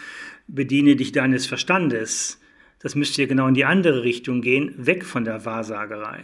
bediene 0.47 0.95
dich 0.95 1.11
deines 1.11 1.45
Verstandes 1.45 2.39
das 2.85 2.93
müsste 2.93 3.23
ja 3.23 3.27
genau 3.27 3.47
in 3.47 3.55
die 3.55 3.65
andere 3.65 4.03
Richtung 4.03 4.41
gehen, 4.41 4.71
weg 4.77 5.05
von 5.05 5.25
der 5.25 5.43
Wahrsagerei. 5.43 6.19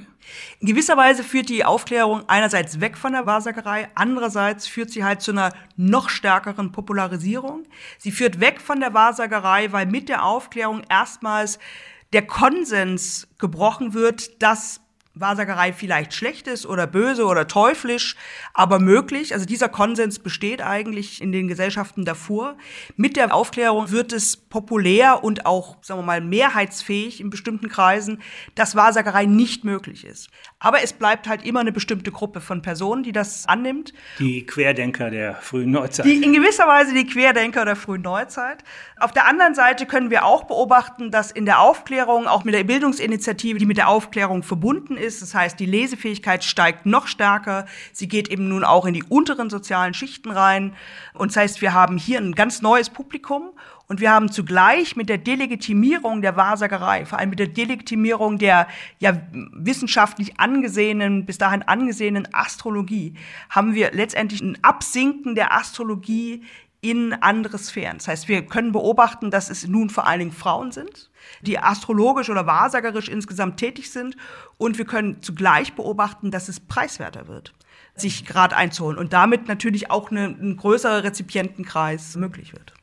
In 0.60 0.68
gewisser 0.68 0.96
Weise 0.96 1.24
führt 1.24 1.50
die 1.50 1.66
Aufklärung 1.66 2.22
einerseits 2.30 2.80
weg 2.80 3.00
von 3.00 3.14
der 3.14 3.26
Wahrsagerei, 3.26 3.90
andererseits 3.96 4.68
führt 4.68 4.92
sie 4.92 5.04
halt 5.04 5.24
zu 5.24 5.32
einer 5.32 5.54
noch 5.76 6.10
stärkeren 6.10 6.72
Popularisierung. 6.72 7.64
Sie 7.98 8.12
führt 8.12 8.40
weg 8.40 8.62
von 8.62 8.80
der 8.80 8.94
Wahrsagerei, 8.94 9.72
weil 9.72 9.88
mit 9.88 10.08
der 10.08 10.24
Aufklärung 10.24 10.84
erstmals 10.88 11.58
der 12.14 12.28
Konsens 12.28 13.28
gebrochen 13.40 13.96
wird, 13.96 14.44
dass 14.44 14.82
Wahrsagerei 15.14 15.74
vielleicht 15.74 16.14
schlecht 16.14 16.48
ist 16.48 16.66
oder 16.66 16.88
böse 16.88 17.26
oder 17.26 17.46
teuflisch, 17.48 18.16
aber 18.54 18.80
möglich. 18.80 19.34
Also 19.34 19.46
dieser 19.46 19.68
Konsens 19.68 20.20
besteht 20.20 20.62
eigentlich 20.62 21.22
in 21.22 21.34
den 21.34 21.50
Gesellschaften 21.50 22.06
davor. 22.06 22.56
Mit 22.96 23.18
der 23.18 23.34
Aufklärung 23.34 23.92
wird 23.92 24.14
es 24.14 24.38
populär 24.38 25.24
und 25.24 25.46
auch, 25.46 25.78
sagen 25.82 26.00
wir 26.00 26.06
mal, 26.06 26.22
mehrheitsfähig 26.22 27.20
in 27.20 27.30
bestimmten 27.30 27.68
Kreisen, 27.68 28.22
dass 28.56 28.76
Wahrsagerei 28.76 29.26
nicht 29.26 29.66
möglich 29.66 30.06
ist. 30.06 30.30
Aber 30.60 30.82
es 30.82 30.94
bleibt 30.94 31.28
halt 31.28 31.44
immer 31.44 31.60
eine 31.60 31.74
bestimmte 31.74 32.12
Gruppe 32.12 32.40
von 32.40 32.62
Personen, 32.62 33.04
die 33.04 33.12
das 33.12 33.48
annimmt. 33.48 33.94
Die 34.20 34.46
Querdenker 34.46 35.10
der 35.10 35.36
frühen 35.36 35.72
Neuzeit. 35.72 36.06
Die 36.06 36.24
in 36.24 36.32
gewisser 36.32 36.68
Weise 36.68 36.94
die 36.94 37.06
Querdenker 37.06 37.66
der 37.66 37.76
frühen 37.76 38.02
Neuzeit. 38.02 38.64
Auf 38.98 39.12
der 39.12 39.28
anderen 39.28 39.56
Seite 39.56 39.86
können 39.86 40.10
wir 40.10 40.24
auch 40.24 40.46
beobachten, 40.46 41.12
dass 41.12 41.32
in 41.32 41.46
der 41.46 41.60
Aufklärung, 41.60 42.28
auch 42.28 42.46
mit 42.46 42.54
der 42.54 42.64
Bildungsinitiative, 42.64 43.60
die 43.60 43.66
mit 43.66 43.78
der 43.78 43.90
Aufklärung 43.90 44.44
verbunden 44.44 44.98
ist. 45.02 45.22
Das 45.22 45.34
heißt, 45.34 45.60
die 45.60 45.66
Lesefähigkeit 45.66 46.44
steigt 46.44 46.86
noch 46.86 47.08
stärker. 47.08 47.66
Sie 47.92 48.08
geht 48.08 48.30
eben 48.30 48.48
nun 48.48 48.64
auch 48.64 48.86
in 48.86 48.94
die 48.94 49.04
unteren 49.04 49.50
sozialen 49.50 49.94
Schichten 49.94 50.32
rein. 50.32 50.74
Und 51.14 51.32
das 51.32 51.38
heißt, 51.38 51.62
wir 51.62 51.74
haben 51.74 51.98
hier 51.98 52.20
ein 52.20 52.34
ganz 52.34 52.62
neues 52.62 52.90
Publikum. 52.90 53.52
Und 53.88 54.00
wir 54.00 54.12
haben 54.12 54.32
zugleich 54.32 54.96
mit 54.96 55.10
der 55.10 55.18
Delegitimierung 55.18 56.22
der 56.22 56.38
Wahrsagerei, 56.38 57.06
vor 57.06 57.20
allem 57.20 57.32
mit 57.32 57.40
der 57.40 57.48
Delegitimierung 57.48 58.38
der 58.38 58.68
ja 59.00 59.18
wissenschaftlich 59.34 60.40
angesehenen, 60.40 61.26
bis 61.26 61.38
dahin 61.38 61.64
angesehenen 61.64 62.26
Astrologie, 62.32 63.16
haben 63.50 63.76
wir 63.76 63.92
letztendlich 63.92 64.40
ein 64.40 64.58
Absinken 64.62 65.36
der 65.36 65.54
Astrologie 65.54 66.42
in 66.82 67.14
andere 67.14 67.60
Sphären. 67.60 68.00
Das 68.00 68.08
heißt, 68.08 68.28
wir 68.28 68.46
können 68.46 68.72
beobachten, 68.72 69.30
dass 69.30 69.52
es 69.52 69.68
nun 69.68 69.92
vor 69.92 70.08
allen 70.08 70.20
Dingen 70.20 70.32
Frauen 70.32 70.72
sind, 70.72 71.12
die 71.42 71.60
astrologisch 71.60 72.30
oder 72.30 72.48
wahrsagerisch 72.48 73.08
insgesamt 73.08 73.58
tätig 73.58 73.92
sind. 73.92 74.18
Und 74.58 74.80
wir 74.80 74.86
können 74.86 75.22
zugleich 75.22 75.74
beobachten, 75.74 76.32
dass 76.32 76.50
es 76.50 76.60
preiswerter 76.60 77.28
wird, 77.28 77.54
sich 77.96 78.26
gerade 78.26 78.58
einzuholen 78.58 78.98
und 78.98 79.14
damit 79.14 79.48
natürlich 79.48 79.92
auch 79.92 80.10
eine, 80.10 80.26
ein 80.26 80.58
größerer 80.58 81.04
Rezipientenkreis 81.04 82.16
möglich 82.16 82.54
wird. 82.54 82.74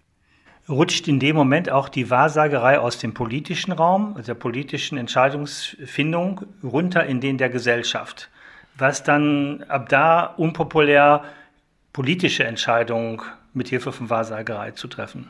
Rutscht 0.69 1.09
in 1.09 1.19
dem 1.19 1.35
Moment 1.35 1.71
auch 1.71 1.88
die 1.88 2.11
Wahrsagerei 2.11 2.78
aus 2.78 2.99
dem 2.99 3.14
politischen 3.14 3.73
Raum, 3.73 4.14
der 4.25 4.35
politischen 4.35 4.99
Entscheidungsfindung, 4.99 6.43
runter 6.62 7.07
in 7.07 7.21
den 7.21 7.38
der 7.38 7.49
Gesellschaft, 7.49 8.28
was 8.76 9.02
dann 9.02 9.64
ab 9.69 9.88
da 9.88 10.25
unpopulär 10.25 11.25
politische 11.95 12.45
Entscheidungen 12.45 13.23
mit 13.52 13.69
Hilfe 13.69 13.93
von 13.93 14.11
Wahrsagerei 14.11 14.73
zu 14.73 14.88
treffen. 14.88 15.28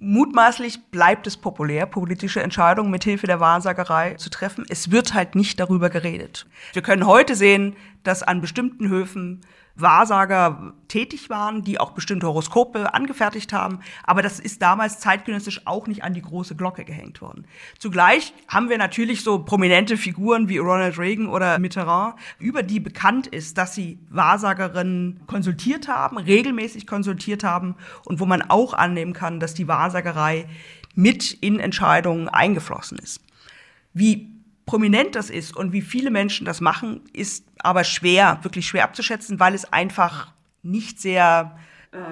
Mutmaßlich 0.00 0.90
bleibt 0.90 1.26
es 1.26 1.36
populär, 1.36 1.86
politische 1.86 2.42
Entscheidungen 2.42 2.90
mit 2.90 3.04
Hilfe 3.04 3.26
der 3.26 3.40
Wahrsagerei 3.40 4.14
zu 4.14 4.28
treffen. 4.28 4.66
Es 4.68 4.90
wird 4.90 5.14
halt 5.14 5.34
nicht 5.34 5.60
darüber 5.60 5.88
geredet. 5.88 6.46
Wir 6.72 6.82
können 6.82 7.06
heute 7.06 7.36
sehen, 7.36 7.76
dass 8.04 8.22
an 8.22 8.40
bestimmten 8.40 8.88
Höfen 8.88 9.40
Wahrsager 9.76 10.72
tätig 10.86 11.30
waren, 11.30 11.62
die 11.64 11.80
auch 11.80 11.90
bestimmte 11.92 12.28
Horoskope 12.28 12.94
angefertigt 12.94 13.52
haben. 13.52 13.80
Aber 14.04 14.22
das 14.22 14.38
ist 14.38 14.62
damals 14.62 15.00
zeitgenössisch 15.00 15.62
auch 15.66 15.88
nicht 15.88 16.04
an 16.04 16.14
die 16.14 16.22
große 16.22 16.54
Glocke 16.54 16.84
gehängt 16.84 17.20
worden. 17.20 17.46
Zugleich 17.78 18.32
haben 18.46 18.68
wir 18.68 18.78
natürlich 18.78 19.24
so 19.24 19.40
prominente 19.40 19.96
Figuren 19.96 20.48
wie 20.48 20.58
Ronald 20.58 20.96
Reagan 20.98 21.26
oder 21.26 21.58
Mitterrand, 21.58 22.14
über 22.38 22.62
die 22.62 22.78
bekannt 22.78 23.26
ist, 23.26 23.58
dass 23.58 23.74
sie 23.74 23.98
Wahrsagerinnen 24.10 25.22
konsultiert 25.26 25.88
haben, 25.88 26.18
regelmäßig 26.18 26.86
konsultiert 26.86 27.42
haben 27.42 27.74
und 28.04 28.20
wo 28.20 28.26
man 28.26 28.42
auch 28.42 28.74
annehmen 28.74 29.12
kann, 29.12 29.40
dass 29.40 29.54
die 29.54 29.66
Wahrsagerei 29.66 30.46
mit 30.94 31.32
in 31.32 31.58
Entscheidungen 31.58 32.28
eingeflossen 32.28 32.98
ist. 32.98 33.20
Wie 33.92 34.33
prominent 34.66 35.14
das 35.14 35.30
ist 35.30 35.56
und 35.56 35.72
wie 35.72 35.82
viele 35.82 36.10
Menschen 36.10 36.44
das 36.44 36.60
machen, 36.60 37.02
ist 37.12 37.46
aber 37.58 37.84
schwer, 37.84 38.38
wirklich 38.42 38.66
schwer 38.66 38.84
abzuschätzen, 38.84 39.40
weil 39.40 39.54
es 39.54 39.72
einfach 39.72 40.32
nicht 40.62 41.00
sehr 41.00 41.56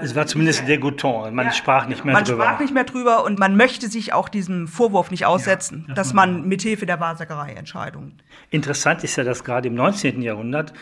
es 0.01 0.15
war 0.15 0.27
zumindest 0.27 0.69
der 0.69 0.79
Gouton. 0.79 1.35
Man 1.35 1.47
ja, 1.47 1.53
sprach 1.53 1.89
nicht 1.89 2.05
mehr 2.05 2.15
man 2.15 2.25
drüber. 2.25 2.39
Man 2.39 2.47
sprach 2.47 2.61
nicht 2.61 2.73
mehr 2.73 2.85
drüber 2.85 3.25
und 3.25 3.39
man 3.41 3.57
möchte 3.57 3.89
sich 3.89 4.13
auch 4.13 4.29
diesem 4.29 4.69
Vorwurf 4.69 5.11
nicht 5.11 5.27
aussetzen, 5.27 5.87
ja, 5.89 5.95
dass 5.95 6.13
man 6.13 6.47
mithilfe 6.47 6.87
der 6.87 7.01
Wahrsagerei 7.01 7.55
Entscheidungen. 7.55 8.15
Interessant 8.51 9.03
ist 9.03 9.17
ja, 9.17 9.25
dass 9.25 9.43
gerade 9.43 9.67
im 9.67 9.75
19. 9.75 10.23
Jahrhundert 10.23 10.73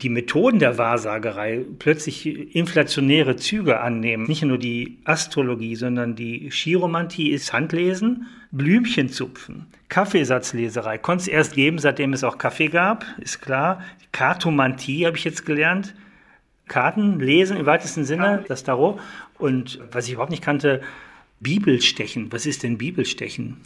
die 0.00 0.08
Methoden 0.08 0.58
der 0.58 0.78
Wahrsagerei 0.78 1.64
plötzlich 1.78 2.54
inflationäre 2.54 3.36
Züge 3.36 3.80
annehmen. 3.80 4.24
Nicht 4.24 4.42
nur 4.42 4.58
die 4.58 5.00
Astrologie, 5.04 5.76
sondern 5.76 6.16
die 6.16 6.50
Chiromantie 6.50 7.30
ist 7.30 7.52
Handlesen, 7.52 8.26
Blümchen 8.56 9.08
zupfen, 9.08 9.66
Kaffeesatzleserei. 9.88 10.98
Konnte 10.98 11.22
es 11.22 11.28
erst 11.28 11.54
geben, 11.54 11.78
seitdem 11.78 12.12
es 12.12 12.24
auch 12.24 12.38
Kaffee 12.38 12.68
gab, 12.68 13.04
ist 13.18 13.40
klar. 13.40 13.82
Kartomantie 14.12 15.06
habe 15.06 15.16
ich 15.16 15.24
jetzt 15.24 15.44
gelernt. 15.44 15.94
Karten 16.68 17.20
lesen 17.20 17.56
im 17.56 17.66
weitesten 17.66 18.04
Sinne, 18.04 18.44
das 18.48 18.64
Tarot. 18.64 19.00
Und 19.38 19.80
was 19.92 20.06
ich 20.06 20.14
überhaupt 20.14 20.30
nicht 20.30 20.42
kannte, 20.42 20.82
Bibelstechen. 21.40 22.32
Was 22.32 22.46
ist 22.46 22.62
denn 22.62 22.78
Bibelstechen? 22.78 23.58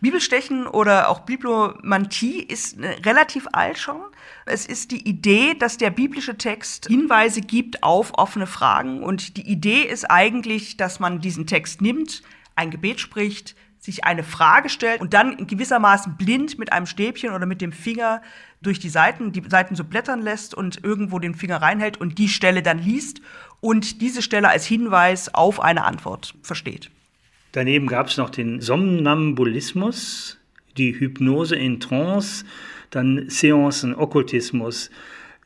Bibelstechen 0.00 0.66
oder 0.66 1.08
auch 1.08 1.20
Biblomantie 1.20 2.42
ist 2.42 2.78
relativ 3.04 3.46
alt 3.52 3.78
schon. 3.78 4.00
Es 4.44 4.66
ist 4.66 4.90
die 4.90 5.08
Idee, 5.08 5.54
dass 5.54 5.76
der 5.76 5.90
biblische 5.90 6.36
Text 6.36 6.88
Hinweise 6.88 7.40
gibt 7.40 7.84
auf 7.84 8.18
offene 8.18 8.48
Fragen. 8.48 9.04
Und 9.04 9.36
die 9.36 9.48
Idee 9.48 9.82
ist 9.82 10.10
eigentlich, 10.10 10.76
dass 10.76 10.98
man 10.98 11.20
diesen 11.20 11.46
Text 11.46 11.80
nimmt, 11.80 12.22
ein 12.56 12.70
Gebet 12.70 12.98
spricht, 12.98 13.54
sich 13.82 14.04
eine 14.04 14.22
Frage 14.22 14.68
stellt 14.68 15.00
und 15.00 15.12
dann 15.12 15.48
gewissermaßen 15.48 16.16
blind 16.16 16.56
mit 16.56 16.72
einem 16.72 16.86
Stäbchen 16.86 17.34
oder 17.34 17.46
mit 17.46 17.60
dem 17.60 17.72
Finger 17.72 18.22
durch 18.62 18.78
die 18.78 18.88
Seiten, 18.88 19.32
die 19.32 19.42
Seiten 19.48 19.74
so 19.74 19.82
blättern 19.82 20.22
lässt 20.22 20.54
und 20.54 20.84
irgendwo 20.84 21.18
den 21.18 21.34
Finger 21.34 21.56
reinhält 21.56 22.00
und 22.00 22.16
die 22.18 22.28
Stelle 22.28 22.62
dann 22.62 22.78
liest 22.78 23.20
und 23.60 24.00
diese 24.00 24.22
Stelle 24.22 24.48
als 24.48 24.66
Hinweis 24.66 25.34
auf 25.34 25.60
eine 25.60 25.82
Antwort 25.84 26.34
versteht. 26.42 26.90
Daneben 27.50 27.88
gab 27.88 28.06
es 28.06 28.16
noch 28.16 28.30
den 28.30 28.60
Somnambulismus, 28.60 30.38
die 30.78 30.98
Hypnose 30.98 31.56
in 31.56 31.80
Trance, 31.80 32.44
dann 32.90 33.28
Seancen, 33.28 33.96
Okkultismus, 33.96 34.90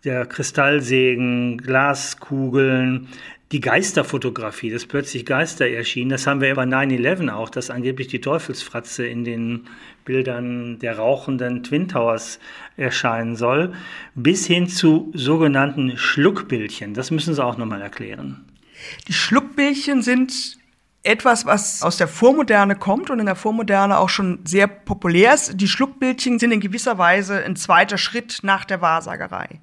der 0.05 0.26
Kristallsegen, 0.26 1.57
Glaskugeln, 1.57 3.09
die 3.53 3.61
Geisterfotografie, 3.61 4.71
dass 4.71 4.87
plötzlich 4.87 5.25
Geister 5.25 5.69
erschienen, 5.69 6.11
das 6.11 6.26
haben 6.26 6.41
wir 6.41 6.55
bei 6.55 6.65
9-11 6.65 7.33
auch, 7.33 7.49
dass 7.49 7.71
angeblich 7.71 8.09
die 8.09 8.21
Teufelsfratze 8.21 9.07
in 9.07 9.25
den 9.25 9.69
Bildern 10.05 10.81
der 10.81 10.99
rauchenden 10.99 11.62
Twin 11.62 11.87
Towers 11.87 12.41
erscheinen 12.76 13.37
soll, 13.37 13.73
bis 14.17 14.47
hin 14.47 14.69
zu 14.69 15.12
sogenannten 15.15 15.97
Schluckbildchen. 15.97 16.95
Das 16.95 17.12
müssen 17.12 17.35
Sie 17.35 17.45
auch 17.45 17.57
nochmal 17.57 17.83
erklären. 17.83 18.45
Die 19.07 19.12
Schluckbildchen 19.12 20.03
sind 20.03 20.59
etwas, 21.05 21.47
was 21.47 21.83
aus 21.83 21.99
der 21.99 22.09
Vormoderne 22.09 22.75
kommt 22.75 23.11
und 23.11 23.21
in 23.21 23.26
der 23.26 23.37
Vormoderne 23.37 23.99
auch 23.99 24.09
schon 24.09 24.41
sehr 24.45 24.67
populär 24.67 25.35
ist. 25.35 25.61
Die 25.61 25.69
Schluckbildchen 25.69 26.41
sind 26.41 26.50
in 26.50 26.59
gewisser 26.59 26.99
Weise 26.99 27.45
ein 27.45 27.55
zweiter 27.55 27.97
Schritt 27.97 28.41
nach 28.43 28.65
der 28.65 28.81
Wahrsagerei. 28.81 29.61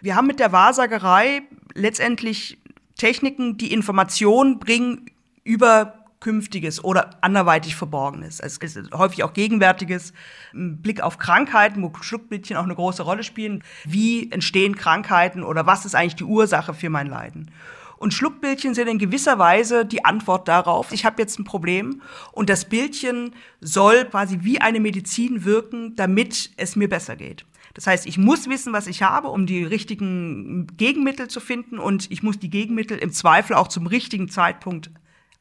Wir 0.00 0.16
haben 0.16 0.26
mit 0.26 0.40
der 0.40 0.52
Wahrsagerei 0.52 1.42
letztendlich 1.74 2.58
Techniken, 2.96 3.56
die 3.56 3.72
Informationen 3.72 4.58
bringen 4.58 5.10
über 5.44 6.06
Künftiges 6.20 6.82
oder 6.82 7.10
anderweitig 7.20 7.76
Verborgenes. 7.76 8.40
Es 8.40 8.56
ist 8.56 8.92
häufig 8.92 9.22
auch 9.22 9.32
Gegenwärtiges. 9.32 10.12
Ein 10.54 10.80
Blick 10.82 11.00
auf 11.00 11.18
Krankheiten, 11.18 11.82
wo 11.82 11.92
Schluckbildchen 12.00 12.56
auch 12.56 12.64
eine 12.64 12.74
große 12.74 13.02
Rolle 13.02 13.22
spielen. 13.22 13.62
Wie 13.84 14.32
entstehen 14.32 14.76
Krankheiten 14.76 15.42
oder 15.42 15.66
was 15.66 15.84
ist 15.84 15.94
eigentlich 15.94 16.16
die 16.16 16.24
Ursache 16.24 16.74
für 16.74 16.90
mein 16.90 17.06
Leiden? 17.06 17.50
Und 17.98 18.12
Schluckbildchen 18.12 18.74
sind 18.74 18.88
in 18.88 18.98
gewisser 18.98 19.38
Weise 19.38 19.86
die 19.86 20.04
Antwort 20.04 20.48
darauf, 20.48 20.92
ich 20.92 21.04
habe 21.04 21.22
jetzt 21.22 21.38
ein 21.38 21.44
Problem 21.44 22.02
und 22.32 22.50
das 22.50 22.66
Bildchen 22.66 23.34
soll 23.60 24.04
quasi 24.04 24.40
wie 24.42 24.60
eine 24.60 24.80
Medizin 24.80 25.44
wirken, 25.44 25.96
damit 25.96 26.50
es 26.56 26.76
mir 26.76 26.88
besser 26.88 27.16
geht. 27.16 27.46
Das 27.76 27.86
heißt, 27.86 28.06
ich 28.06 28.16
muss 28.16 28.48
wissen, 28.48 28.72
was 28.72 28.86
ich 28.86 29.02
habe, 29.02 29.28
um 29.28 29.44
die 29.44 29.62
richtigen 29.62 30.66
Gegenmittel 30.78 31.28
zu 31.28 31.40
finden 31.40 31.78
und 31.78 32.10
ich 32.10 32.22
muss 32.22 32.38
die 32.38 32.48
Gegenmittel 32.48 32.96
im 32.96 33.12
Zweifel 33.12 33.54
auch 33.54 33.68
zum 33.68 33.86
richtigen 33.86 34.30
Zeitpunkt 34.30 34.90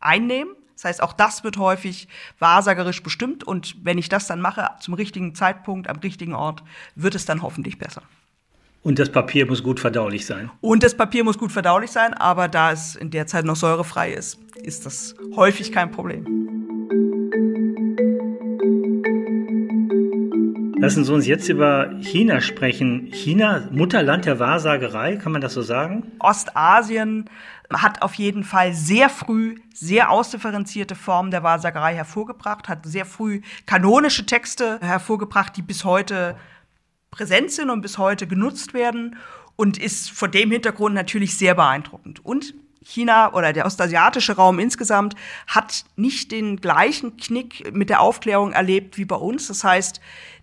einnehmen. 0.02 0.54
Das 0.76 0.84
heißt, 0.84 1.02
auch 1.02 1.14
das 1.14 1.46
wird 1.46 1.56
häufig 1.56 2.10
wahrsagerisch 2.38 3.02
bestimmt 3.02 3.46
und 3.46 3.78
wenn 3.86 3.98
ich 3.98 4.10
das 4.10 4.28
dann 4.28 4.42
mache 4.42 4.70
zum 4.82 4.96
richtigen 4.96 5.34
Zeitpunkt, 5.34 5.88
am 5.90 6.00
richtigen 6.00 6.34
Ort, 6.34 6.62
wird 6.96 7.16
es 7.16 7.26
dann 7.26 7.42
hoffentlich 7.42 7.80
besser. 7.80 8.02
Und 8.84 9.00
das 9.00 9.10
Papier 9.10 9.46
muss 9.46 9.64
gut 9.64 9.80
verdaulich 9.80 10.26
sein. 10.26 10.52
Und 10.60 10.84
das 10.84 10.96
Papier 10.96 11.24
muss 11.24 11.38
gut 11.38 11.54
verdaulich 11.54 11.92
sein, 11.92 12.14
aber 12.14 12.50
da 12.50 12.74
es 12.74 12.98
in 12.98 13.12
der 13.12 13.28
Zeit 13.28 13.46
noch 13.46 13.56
säurefrei 13.56 14.12
ist, 14.12 14.40
ist 14.62 14.86
das 14.86 15.16
häufig 15.38 15.72
kein 15.72 15.90
Problem. 15.90 16.65
Lassen 20.86 21.04
Sie 21.04 21.12
uns 21.12 21.26
jetzt 21.26 21.50
über 21.50 21.96
China 22.02 22.42
sprechen. 22.42 23.10
China, 23.12 23.68
Mutterland 23.72 24.26
der 24.26 24.38
Wahrsagerei, 24.38 25.16
kann 25.16 25.32
man 25.32 25.42
das 25.42 25.56
so 25.56 25.64
sagen? 25.64 26.12
Ostasien 26.20 27.28
hat 27.74 28.04
auf 28.04 28.14
jeden 28.14 28.44
Fall 28.44 28.72
sehr 28.76 29.10
früh 29.10 29.56
sehr 29.74 30.12
ausdifferenzierte 30.12 30.94
Formen 30.94 31.32
der 31.32 31.42
Wahrsagerei 31.42 31.96
hervorgebracht, 31.96 32.70
hat 32.70 32.86
sehr 32.86 33.08
früh 33.08 33.42
kanonische 33.66 34.28
Texte 34.28 34.78
hervorgebracht, 34.80 35.58
die 35.58 35.64
bis 35.64 35.86
heute 35.86 36.36
präsent 37.10 37.50
sind 37.50 37.72
und 37.72 37.82
bis 37.82 37.98
heute 37.98 38.28
genutzt 38.28 38.76
werden 38.76 39.16
und 39.56 39.80
ist 39.80 40.12
vor 40.12 40.28
dem 40.28 40.52
Hintergrund 40.52 40.94
natürlich 40.94 41.36
sehr 41.36 41.56
beeindruckend. 41.56 42.24
Und 42.24 42.54
China 42.86 43.34
oder 43.34 43.52
der 43.52 43.66
ostasiatische 43.66 44.36
Raum 44.36 44.60
insgesamt 44.60 45.16
hat 45.48 45.86
nicht 45.96 46.32
den 46.32 46.58
gleichen 46.58 47.18
Knick 47.18 47.74
mit 47.74 47.90
der 47.90 48.00
Aufklärung 48.00 48.52
erlebt 48.52 49.00
wie 49.00 49.06
bei 49.06 49.16
uns. 49.16 49.48
Das 49.48 49.64
heißt, 49.64 50.00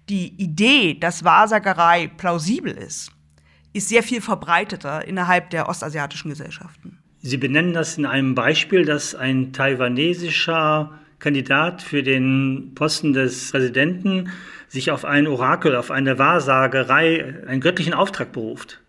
die 0.08 0.34
Idee, 0.42 0.94
dass 0.94 1.24
Wahrsagerei 1.24 2.08
plausibel 2.16 2.72
ist, 2.72 3.10
ist 3.72 3.88
sehr 3.88 4.02
viel 4.02 4.20
verbreiteter 4.20 5.06
innerhalb 5.06 5.50
der 5.50 5.68
ostasiatischen 5.68 6.30
Gesellschaften. 6.30 6.98
Sie 7.22 7.36
benennen 7.36 7.72
das 7.72 7.96
in 7.98 8.04
einem 8.04 8.34
Beispiel, 8.34 8.84
dass 8.84 9.14
ein 9.14 9.52
taiwanesischer 9.52 10.98
Kandidat 11.20 11.80
für 11.80 12.02
den 12.02 12.72
Posten 12.74 13.12
des 13.12 13.52
Präsidenten 13.52 14.30
sich 14.68 14.90
auf 14.90 15.04
ein 15.04 15.28
Orakel, 15.28 15.76
auf 15.76 15.90
eine 15.90 16.18
Wahrsagerei, 16.18 17.44
einen 17.46 17.60
göttlichen 17.60 17.94
Auftrag 17.94 18.32
beruft. 18.32 18.80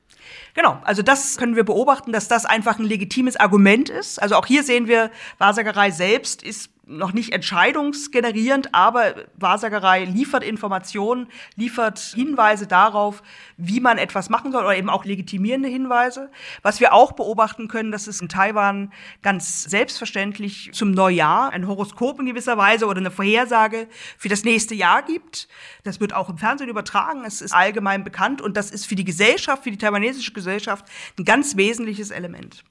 Genau, 0.55 0.79
also 0.83 1.01
das 1.01 1.37
können 1.37 1.55
wir 1.55 1.63
beobachten, 1.63 2.11
dass 2.11 2.27
das 2.27 2.45
einfach 2.45 2.79
ein 2.79 2.85
legitimes 2.85 3.35
Argument 3.35 3.89
ist. 3.89 4.21
Also 4.21 4.35
auch 4.35 4.45
hier 4.45 4.63
sehen 4.63 4.87
wir, 4.87 5.11
Wahrsagerei 5.37 5.91
selbst 5.91 6.43
ist 6.43 6.69
noch 6.85 7.13
nicht 7.13 7.31
entscheidungsgenerierend, 7.31 8.75
aber 8.75 9.15
Wahrsagerei 9.35 10.03
liefert 10.03 10.43
Informationen, 10.43 11.27
liefert 11.55 11.99
Hinweise 11.99 12.67
darauf, 12.67 13.23
wie 13.55 13.79
man 13.79 13.97
etwas 13.97 14.29
machen 14.29 14.51
soll 14.51 14.65
oder 14.65 14.75
eben 14.75 14.89
auch 14.89 15.05
legitimierende 15.05 15.69
Hinweise. 15.69 16.29
Was 16.61 16.81
wir 16.81 16.93
auch 16.93 17.13
beobachten 17.13 17.69
können, 17.69 17.91
dass 17.91 18.07
es 18.07 18.19
in 18.21 18.27
Taiwan 18.27 18.91
ganz 19.21 19.63
selbstverständlich 19.63 20.71
zum 20.73 20.91
Neujahr 20.91 21.51
ein 21.51 21.67
Horoskop 21.67 22.19
in 22.19 22.25
gewisser 22.25 22.57
Weise 22.57 22.85
oder 22.85 22.99
eine 22.99 23.11
Vorhersage 23.11 23.87
für 24.17 24.29
das 24.29 24.43
nächste 24.43 24.75
Jahr 24.75 25.03
gibt. 25.03 25.47
Das 25.83 26.01
wird 26.01 26.13
auch 26.13 26.29
im 26.29 26.37
Fernsehen 26.37 26.69
übertragen, 26.69 27.23
es 27.25 27.41
ist 27.41 27.53
allgemein 27.53 28.03
bekannt 28.03 28.41
und 28.41 28.57
das 28.57 28.71
ist 28.71 28.87
für 28.87 28.95
die 28.95 29.05
Gesellschaft, 29.05 29.63
für 29.63 29.71
die 29.71 29.77
taiwanesische 29.77 30.33
Gesellschaft 30.33 30.85
ein 31.17 31.23
ganz 31.23 31.55
wesentliches 31.55 32.11
Element 32.11 32.63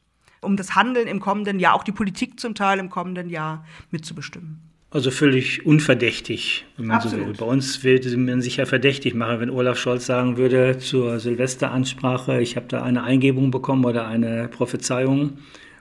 um 0.42 0.56
das 0.56 0.74
Handeln 0.74 1.08
im 1.08 1.20
kommenden 1.20 1.58
Jahr, 1.58 1.74
auch 1.74 1.84
die 1.84 1.92
Politik 1.92 2.38
zum 2.38 2.54
Teil 2.54 2.78
im 2.78 2.90
kommenden 2.90 3.30
Jahr 3.30 3.64
mitzubestimmen. 3.90 4.60
Also 4.90 5.10
völlig 5.10 5.64
unverdächtig, 5.64 6.66
wenn 6.76 6.88
man 6.88 6.96
Absolut. 6.98 7.20
so 7.20 7.26
will. 7.28 7.36
Bei 7.38 7.46
uns 7.46 7.82
würde 7.82 8.14
man 8.18 8.42
sich 8.42 8.58
ja 8.58 8.66
verdächtig 8.66 9.14
machen, 9.14 9.40
wenn 9.40 9.48
Olaf 9.48 9.78
Scholz 9.78 10.04
sagen 10.04 10.36
würde 10.36 10.76
zur 10.78 11.18
Silvesteransprache, 11.18 12.42
ich 12.42 12.56
habe 12.56 12.66
da 12.68 12.82
eine 12.82 13.02
Eingebung 13.02 13.50
bekommen 13.50 13.86
oder 13.86 14.06
eine 14.06 14.48
Prophezeiung 14.48 15.38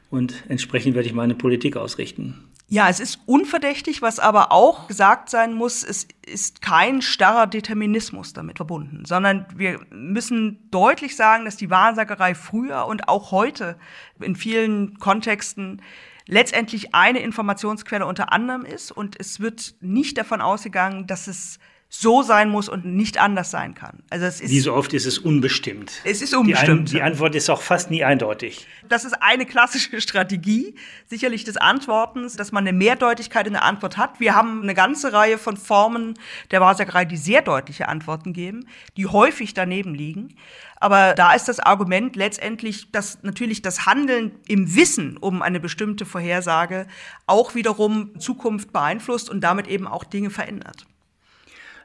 und 0.09 0.45
entsprechend 0.47 0.95
werde 0.95 1.09
ich 1.09 1.13
meine 1.13 1.35
Politik 1.35 1.75
ausrichten. 1.75 2.35
Ja, 2.73 2.87
es 2.87 3.01
ist 3.01 3.19
unverdächtig, 3.25 4.01
was 4.01 4.17
aber 4.17 4.53
auch 4.53 4.87
gesagt 4.87 5.29
sein 5.29 5.53
muss, 5.53 5.83
es 5.83 6.07
ist 6.25 6.61
kein 6.61 7.01
starrer 7.01 7.45
Determinismus 7.45 8.31
damit 8.31 8.59
verbunden, 8.59 9.03
sondern 9.03 9.45
wir 9.53 9.81
müssen 9.89 10.69
deutlich 10.71 11.17
sagen, 11.17 11.43
dass 11.43 11.57
die 11.57 11.69
Wahrsagerei 11.69 12.33
früher 12.33 12.85
und 12.85 13.09
auch 13.09 13.31
heute 13.31 13.77
in 14.21 14.37
vielen 14.37 14.97
Kontexten 14.99 15.81
letztendlich 16.27 16.95
eine 16.95 17.19
Informationsquelle 17.19 18.05
unter 18.05 18.31
anderem 18.31 18.63
ist 18.63 18.89
und 18.93 19.19
es 19.19 19.41
wird 19.41 19.75
nicht 19.81 20.17
davon 20.17 20.39
ausgegangen, 20.39 21.07
dass 21.07 21.27
es 21.27 21.59
so 21.93 22.23
sein 22.23 22.49
muss 22.49 22.69
und 22.69 22.85
nicht 22.85 23.17
anders 23.17 23.51
sein 23.51 23.75
kann. 23.75 24.01
Also 24.09 24.25
es 24.25 24.39
ist, 24.39 24.49
Wie 24.49 24.61
so 24.61 24.73
oft 24.73 24.93
ist 24.93 25.05
es 25.05 25.19
unbestimmt. 25.19 25.91
Es 26.05 26.21
ist 26.21 26.33
unbestimmt. 26.33 26.89
Die, 26.89 26.93
Ein 26.93 26.99
die 26.99 27.01
Antwort 27.01 27.35
ist 27.35 27.49
auch 27.49 27.61
fast 27.61 27.91
nie 27.91 28.05
eindeutig. 28.05 28.65
Das 28.87 29.03
ist 29.03 29.21
eine 29.21 29.45
klassische 29.45 29.99
Strategie, 30.01 30.73
sicherlich 31.07 31.43
des 31.43 31.57
Antwortens, 31.57 32.37
dass 32.37 32.53
man 32.53 32.65
eine 32.65 32.71
Mehrdeutigkeit 32.71 33.45
in 33.45 33.53
der 33.53 33.63
Antwort 33.63 33.97
hat. 33.97 34.21
Wir 34.21 34.35
haben 34.35 34.63
eine 34.63 34.73
ganze 34.73 35.11
Reihe 35.11 35.37
von 35.37 35.57
Formen 35.57 36.13
der 36.49 36.61
Wahrsagerei, 36.61 37.03
die 37.03 37.17
sehr 37.17 37.41
deutliche 37.41 37.89
Antworten 37.89 38.31
geben, 38.31 38.67
die 38.95 39.07
häufig 39.07 39.53
daneben 39.53 39.93
liegen. 39.93 40.37
Aber 40.77 41.13
da 41.13 41.33
ist 41.33 41.49
das 41.49 41.59
Argument 41.59 42.15
letztendlich, 42.15 42.89
dass 42.93 43.21
natürlich 43.21 43.61
das 43.61 43.85
Handeln 43.85 44.31
im 44.47 44.77
Wissen 44.77 45.17
um 45.17 45.41
eine 45.41 45.59
bestimmte 45.59 46.05
Vorhersage 46.05 46.87
auch 47.27 47.53
wiederum 47.53 48.17
Zukunft 48.17 48.71
beeinflusst 48.71 49.29
und 49.29 49.41
damit 49.41 49.67
eben 49.67 49.87
auch 49.87 50.05
Dinge 50.05 50.29
verändert. 50.29 50.85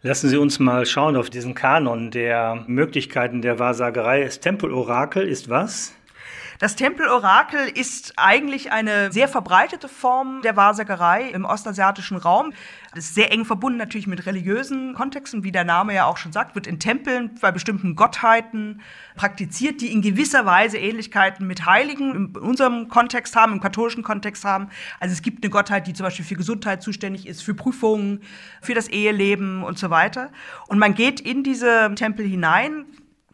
Lassen 0.07 0.29
Sie 0.29 0.37
uns 0.37 0.61
mal 0.61 0.87
schauen 0.87 1.17
auf 1.17 1.31
diesen 1.31 1.57
Kanon 1.57 2.13
der 2.13 2.63
Möglichkeiten 2.69 3.43
der 3.43 3.59
Wahrsagerei. 3.59 4.23
Das 4.23 4.39
Tempelorakel 4.39 5.27
ist 5.27 5.49
was? 5.49 5.96
Das 6.59 6.75
Tempelorakel 6.75 7.69
ist 7.69 8.15
eigentlich 8.17 8.73
eine 8.73 9.13
sehr 9.13 9.29
verbreitete 9.29 9.89
Form 9.89 10.41
der 10.43 10.57
Wahrsagerei 10.57 11.29
im 11.29 11.45
ostasiatischen 11.45 12.17
Raum. 12.17 12.53
Das 12.95 13.05
ist 13.05 13.15
sehr 13.15 13.31
eng 13.31 13.45
verbunden 13.45 13.79
natürlich 13.79 14.07
mit 14.07 14.25
religiösen 14.25 14.95
Kontexten, 14.95 15.45
wie 15.45 15.53
der 15.53 15.65
Name 15.65 15.95
ja 15.95 16.07
auch 16.07 16.17
schon 16.17 16.33
sagt, 16.33 16.55
wird 16.55 16.67
in 16.67 16.81
Tempeln 16.81 17.35
bei 17.43 17.53
bestimmten 17.53 17.95
Gottheiten 17.95 18.81
praktiziert, 19.17 19.83
die 19.83 19.93
in 19.93 20.01
gewisser 20.01 20.47
Weise 20.47 20.79
Ähnlichkeiten 20.79 21.47
mit 21.47 21.67
Heiligen 21.67 22.15
in 22.15 22.37
unserem 22.37 22.89
Kontext 22.89 23.37
haben, 23.37 23.53
im 23.53 23.61
katholischen 23.61 24.03
Kontext 24.03 24.45
haben. 24.45 24.71
Also 24.99 25.13
es 25.13 25.21
gibt 25.21 25.45
eine 25.45 25.51
Gottheit, 25.51 25.87
die 25.87 25.93
zum 25.93 26.05
Beispiel 26.05 26.25
für 26.25 26.37
Gesundheit 26.37 26.83
zuständig 26.83 27.27
ist, 27.27 27.43
für 27.43 27.55
Prüfungen, 27.55 28.23
für 28.63 28.73
das 28.73 28.89
Eheleben 28.89 29.63
und 29.63 29.79
so 29.79 29.91
weiter. 29.91 30.31
Und 30.69 30.79
man 30.79 30.95
geht 30.95 31.21
in 31.21 31.43
diese 31.43 31.93
Tempel 31.97 32.27
hinein, 32.27 32.87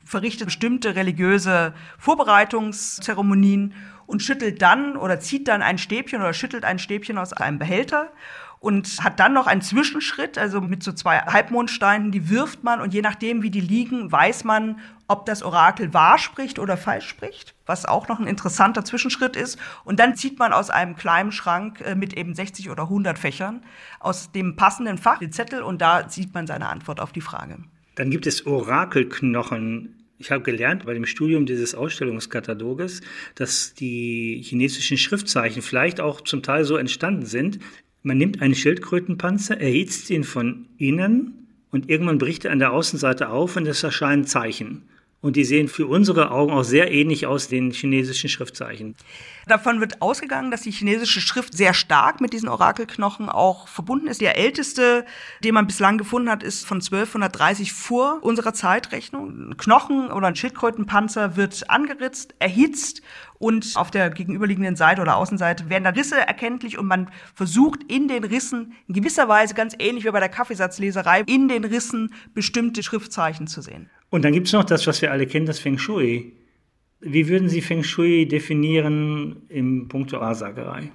verrichtet 0.04 0.46
bestimmte 0.46 0.94
religiöse 0.94 1.74
Vorbereitungszeremonien 1.98 3.74
und 4.06 4.22
schüttelt 4.22 4.60
dann 4.62 4.96
oder 4.96 5.20
zieht 5.20 5.48
dann 5.48 5.62
ein 5.62 5.78
Stäbchen 5.78 6.20
oder 6.20 6.34
schüttelt 6.34 6.64
ein 6.64 6.78
Stäbchen 6.78 7.18
aus 7.18 7.32
einem 7.32 7.58
Behälter 7.58 8.10
und 8.62 9.02
hat 9.02 9.18
dann 9.18 9.32
noch 9.32 9.48
einen 9.48 9.60
Zwischenschritt, 9.60 10.38
also 10.38 10.60
mit 10.60 10.84
so 10.84 10.92
zwei 10.92 11.18
Halbmondsteinen, 11.18 12.12
die 12.12 12.30
wirft 12.30 12.62
man 12.62 12.80
und 12.80 12.94
je 12.94 13.02
nachdem, 13.02 13.42
wie 13.42 13.50
die 13.50 13.60
liegen, 13.60 14.12
weiß 14.12 14.44
man, 14.44 14.78
ob 15.08 15.26
das 15.26 15.42
Orakel 15.42 15.92
wahr 15.92 16.16
spricht 16.16 16.60
oder 16.60 16.76
falsch 16.76 17.08
spricht, 17.08 17.56
was 17.66 17.86
auch 17.86 18.06
noch 18.06 18.20
ein 18.20 18.28
interessanter 18.28 18.84
Zwischenschritt 18.84 19.34
ist. 19.34 19.58
Und 19.82 19.98
dann 19.98 20.14
zieht 20.14 20.38
man 20.38 20.52
aus 20.52 20.70
einem 20.70 20.94
kleinen 20.94 21.32
Schrank 21.32 21.80
äh, 21.80 21.96
mit 21.96 22.12
eben 22.14 22.36
60 22.36 22.70
oder 22.70 22.84
100 22.84 23.18
Fächern 23.18 23.64
aus 23.98 24.30
dem 24.30 24.54
passenden 24.54 24.96
Fach 24.96 25.18
den 25.18 25.32
Zettel 25.32 25.62
und 25.62 25.82
da 25.82 26.08
sieht 26.08 26.32
man 26.32 26.46
seine 26.46 26.68
Antwort 26.68 27.00
auf 27.00 27.10
die 27.10 27.20
Frage. 27.20 27.58
Dann 27.94 28.10
gibt 28.10 28.26
es 28.26 28.46
Orakelknochen. 28.46 29.96
Ich 30.18 30.30
habe 30.30 30.42
gelernt 30.42 30.86
bei 30.86 30.94
dem 30.94 31.06
Studium 31.06 31.46
dieses 31.46 31.74
Ausstellungskataloges, 31.74 33.00
dass 33.34 33.74
die 33.74 34.40
chinesischen 34.44 34.96
Schriftzeichen 34.96 35.62
vielleicht 35.62 36.00
auch 36.00 36.20
zum 36.20 36.42
Teil 36.42 36.64
so 36.64 36.76
entstanden 36.76 37.26
sind, 37.26 37.58
man 38.02 38.18
nimmt 38.18 38.42
einen 38.42 38.56
Schildkrötenpanzer, 38.56 39.60
erhitzt 39.60 40.10
ihn 40.10 40.24
von 40.24 40.66
innen 40.76 41.46
und 41.70 41.88
irgendwann 41.88 42.18
bricht 42.18 42.44
er 42.44 42.50
an 42.50 42.58
der 42.58 42.72
Außenseite 42.72 43.28
auf 43.28 43.56
und 43.56 43.66
es 43.66 43.82
erscheinen 43.82 44.24
Zeichen. 44.24 44.82
Und 45.22 45.36
die 45.36 45.44
sehen 45.44 45.68
für 45.68 45.86
unsere 45.86 46.32
Augen 46.32 46.52
auch 46.52 46.64
sehr 46.64 46.90
ähnlich 46.90 47.26
aus 47.26 47.46
den 47.46 47.70
chinesischen 47.70 48.28
Schriftzeichen. 48.28 48.96
Davon 49.46 49.78
wird 49.78 50.02
ausgegangen, 50.02 50.50
dass 50.50 50.62
die 50.62 50.72
chinesische 50.72 51.20
Schrift 51.20 51.56
sehr 51.56 51.74
stark 51.74 52.20
mit 52.20 52.32
diesen 52.32 52.48
Orakelknochen 52.48 53.28
auch 53.28 53.68
verbunden 53.68 54.08
ist. 54.08 54.20
Der 54.20 54.36
älteste, 54.36 55.06
den 55.44 55.54
man 55.54 55.68
bislang 55.68 55.96
gefunden 55.96 56.28
hat, 56.28 56.42
ist 56.42 56.66
von 56.66 56.78
1230 56.78 57.72
vor 57.72 58.18
unserer 58.22 58.52
Zeitrechnung. 58.52 59.50
Ein 59.50 59.56
Knochen 59.56 60.10
oder 60.10 60.26
ein 60.26 60.34
Schildkrötenpanzer 60.34 61.36
wird 61.36 61.70
angeritzt, 61.70 62.34
erhitzt 62.40 63.00
und 63.38 63.72
auf 63.76 63.92
der 63.92 64.10
gegenüberliegenden 64.10 64.74
Seite 64.74 65.02
oder 65.02 65.16
Außenseite 65.16 65.68
werden 65.68 65.84
da 65.84 65.90
Risse 65.90 66.18
erkenntlich 66.18 66.78
und 66.78 66.86
man 66.86 67.10
versucht 67.34 67.80
in 67.86 68.08
den 68.08 68.24
Rissen 68.24 68.72
in 68.88 68.94
gewisser 68.94 69.28
Weise 69.28 69.54
ganz 69.54 69.76
ähnlich 69.78 70.04
wie 70.04 70.10
bei 70.10 70.20
der 70.20 70.28
Kaffeesatzleserei 70.28 71.22
in 71.26 71.46
den 71.46 71.64
Rissen 71.64 72.12
bestimmte 72.34 72.82
Schriftzeichen 72.82 73.46
zu 73.46 73.62
sehen. 73.62 73.88
Und 74.12 74.26
dann 74.26 74.34
gibt 74.34 74.46
es 74.46 74.52
noch 74.52 74.64
das, 74.64 74.86
was 74.86 75.00
wir 75.00 75.10
alle 75.10 75.26
kennen, 75.26 75.46
das 75.46 75.58
Feng 75.58 75.78
Shui. 75.78 76.34
Wie 77.00 77.28
würden 77.28 77.48
Sie 77.48 77.62
Feng 77.62 77.82
Shui 77.82 78.28
definieren 78.28 79.46
im 79.48 79.88
Punkto 79.88 80.20
Wahrsagerei? 80.20 80.92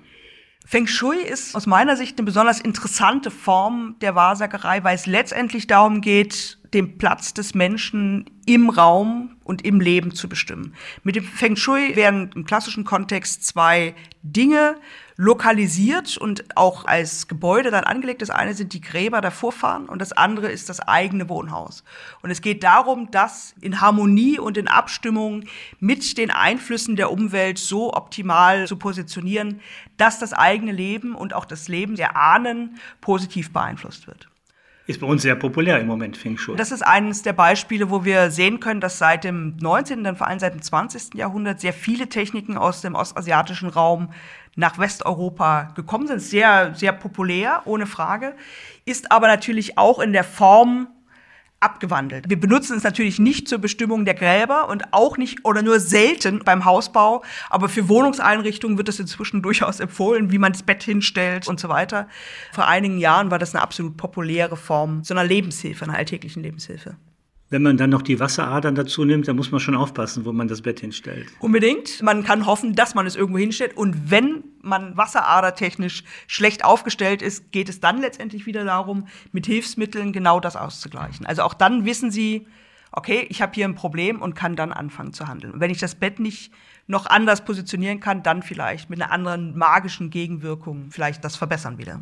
Feng 0.68 0.86
Shui 0.86 1.18
ist 1.18 1.56
aus 1.56 1.66
meiner 1.66 1.98
Sicht 1.98 2.20
eine 2.20 2.26
besonders 2.26 2.62
interessante 2.62 3.32
Form 3.32 3.96
der 4.02 4.14
Wahrsagerei, 4.14 4.84
weil 4.84 4.94
es 4.94 5.08
letztendlich 5.08 5.66
darum 5.66 6.02
geht, 6.02 6.60
den 6.76 7.00
Platz 7.00 7.34
des 7.34 7.56
Menschen 7.56 8.30
im 8.46 8.70
Raum 8.70 9.38
und 9.44 9.66
im 9.66 9.80
Leben 9.80 10.14
zu 10.14 10.30
bestimmen. 10.30 10.76
Mit 11.02 11.16
dem 11.16 11.24
Feng 11.24 11.56
Shui 11.56 11.96
werden 11.96 12.30
im 12.36 12.46
klassischen 12.46 12.84
Kontext 12.84 13.48
zwei 13.48 13.96
Dinge 14.22 14.76
lokalisiert 15.18 16.16
und 16.16 16.46
auch 16.56 16.86
als 16.86 17.28
Gebäude 17.28 17.72
dann 17.72 17.84
angelegt. 17.84 18.22
Das 18.22 18.30
eine 18.30 18.54
sind 18.54 18.74
die 18.74 18.82
Gräber 18.82 19.20
der 19.20 19.32
Vorfahren 19.32 19.90
und 19.90 20.00
das 20.00 20.14
andere 20.14 20.52
ist 20.52 20.70
das 20.70 20.80
eigene 20.80 21.28
Wohnhaus. 21.28 21.84
Und 22.22 22.30
es 22.30 22.42
geht 22.42 22.64
darum, 22.64 23.10
das 23.10 23.56
in 23.60 23.82
Harmonie 23.82 24.38
und 24.38 24.58
in 24.58 24.68
Abstimmung 24.68 25.44
mit 25.80 26.18
den 26.20 26.30
Einflüssen 26.30 26.96
der 26.96 27.12
Umwelt 27.12 27.58
so 27.58 27.94
optimal 27.94 28.68
zu 28.68 28.78
positionieren, 28.78 29.60
dass 29.98 30.20
das 30.20 30.34
eigene 30.34 30.72
Leben 30.72 31.16
und 31.16 31.34
auch 31.34 31.46
das 31.46 31.68
Leben 31.68 31.96
der 31.96 32.16
Ahnen 32.16 32.78
positiv 33.02 33.52
beeinflusst 33.52 34.06
wird. 34.06 34.30
Ist 34.86 35.02
bei 35.02 35.08
uns 35.08 35.24
sehr 35.24 35.36
populär 35.36 35.82
im 35.82 35.88
Moment, 35.88 36.16
Feng 36.16 36.38
Shui. 36.38 36.56
Das 36.56 36.72
ist 36.72 36.82
eines 36.82 37.22
der 37.22 37.34
Beispiele, 37.34 37.90
wo 37.90 38.06
wir 38.06 38.32
sehen 38.32 38.62
können, 38.62 38.80
dass 38.80 39.00
seit 39.00 39.26
dem 39.26 39.58
19., 39.58 40.04
dann 40.06 40.16
vor 40.16 40.28
allem 40.28 40.40
seit 40.40 40.54
dem 40.54 40.62
20. 40.62 41.16
Jahrhundert 41.16 41.60
sehr 41.60 41.74
viele 41.74 42.08
Techniken 42.08 42.56
aus 42.56 42.80
dem 42.82 42.96
ostasiatischen 42.96 43.68
Raum 43.68 44.14
nach 44.58 44.78
Westeuropa 44.78 45.72
gekommen 45.76 46.08
sind. 46.08 46.20
Sehr, 46.20 46.76
sehr 46.76 46.92
populär, 46.92 47.62
ohne 47.66 47.86
Frage. 47.86 48.36
Ist 48.84 49.12
aber 49.12 49.28
natürlich 49.28 49.78
auch 49.78 50.00
in 50.00 50.12
der 50.12 50.26
Form 50.26 50.88
abgewandelt. 51.60 52.30
Wir 52.30 52.40
benutzen 52.40 52.78
es 52.78 52.84
natürlich 52.84 53.18
nicht 53.20 53.48
zur 53.48 53.58
Bestimmung 53.60 54.06
der 54.06 54.14
Gräber 54.14 54.70
und 54.70 54.94
auch 54.94 55.18
nicht 55.18 55.44
oder 55.44 55.62
nur 55.62 55.80
selten 55.80 56.44
beim 56.44 56.66
Hausbau, 56.66 57.24
aber 57.50 57.68
für 57.68 57.90
Wohnungseinrichtungen 57.90 58.78
wird 58.78 58.90
es 58.90 59.00
inzwischen 59.00 59.42
durchaus 59.42 59.80
empfohlen, 59.80 60.32
wie 60.32 60.38
man 60.38 60.54
das 60.54 60.62
Bett 60.62 60.84
hinstellt 60.84 61.48
und 61.48 61.60
so 61.60 61.70
weiter. 61.70 62.08
Vor 62.52 62.68
einigen 62.68 63.00
Jahren 63.00 63.32
war 63.32 63.40
das 63.40 63.56
eine 63.56 63.64
absolut 63.64 63.98
populäre 63.98 64.56
Form 64.56 65.04
so 65.04 65.14
einer 65.14 65.24
Lebenshilfe, 65.24 65.86
einer 65.86 65.98
alltäglichen 65.98 66.44
Lebenshilfe. 66.44 66.96
Wenn 67.50 67.62
man 67.62 67.78
dann 67.78 67.90
noch 67.90 68.02
die 68.02 68.20
Wasseradern 68.20 68.76
dazu 68.76 69.06
nimmt, 69.06 69.28
dann 69.30 69.38
muss 69.38 69.52
man 69.52 69.62
schon 69.62 69.76
aufpassen, 69.76 70.26
wo 70.26 70.34
man 70.34 70.50
das 70.50 70.62
Bett 70.62 70.82
hinstellt. 70.82 71.28
Unbedingt. 71.40 72.02
Man 72.02 72.26
kann 72.26 72.46
hoffen, 72.46 72.76
dass 72.76 72.94
man 72.94 73.06
es 73.06 73.16
irgendwo 73.16 73.40
hinstellt. 73.40 73.78
Und 73.78 74.12
wenn 74.12 74.44
man 74.62 74.98
wasseradertechnisch 74.98 76.04
schlecht 76.28 76.66
aufgestellt 76.66 77.22
ist, 77.22 77.54
geht 77.54 77.70
es 77.70 77.80
dann 77.80 78.02
letztendlich 78.02 78.46
wieder 78.48 78.66
darum, 78.66 79.08
mit 79.32 79.46
Hilfsmitteln 79.46 80.12
genau 80.12 80.42
das 80.42 80.58
auszugleichen. 80.58 81.26
Also 81.26 81.44
auch 81.44 81.54
dann 81.54 81.86
wissen 81.86 82.12
Sie, 82.12 82.48
okay, 82.92 83.26
ich 83.30 83.42
habe 83.42 83.54
hier 83.56 83.66
ein 83.66 83.76
Problem 83.76 84.22
und 84.22 84.36
kann 84.36 84.58
dann 84.58 84.74
anfangen 84.74 85.14
zu 85.14 85.28
handeln. 85.30 85.54
Und 85.54 85.62
wenn 85.62 85.72
ich 85.72 85.80
das 85.80 85.96
Bett 85.96 86.20
nicht 86.20 86.52
noch 86.86 87.06
anders 87.06 87.46
positionieren 87.46 88.02
kann, 88.02 88.24
dann 88.24 88.44
vielleicht 88.44 88.90
mit 88.90 89.02
einer 89.02 89.12
anderen 89.12 89.58
magischen 89.58 90.10
Gegenwirkung 90.10 90.88
vielleicht 90.90 91.24
das 91.24 91.38
verbessern 91.38 91.78
wieder. 91.78 92.02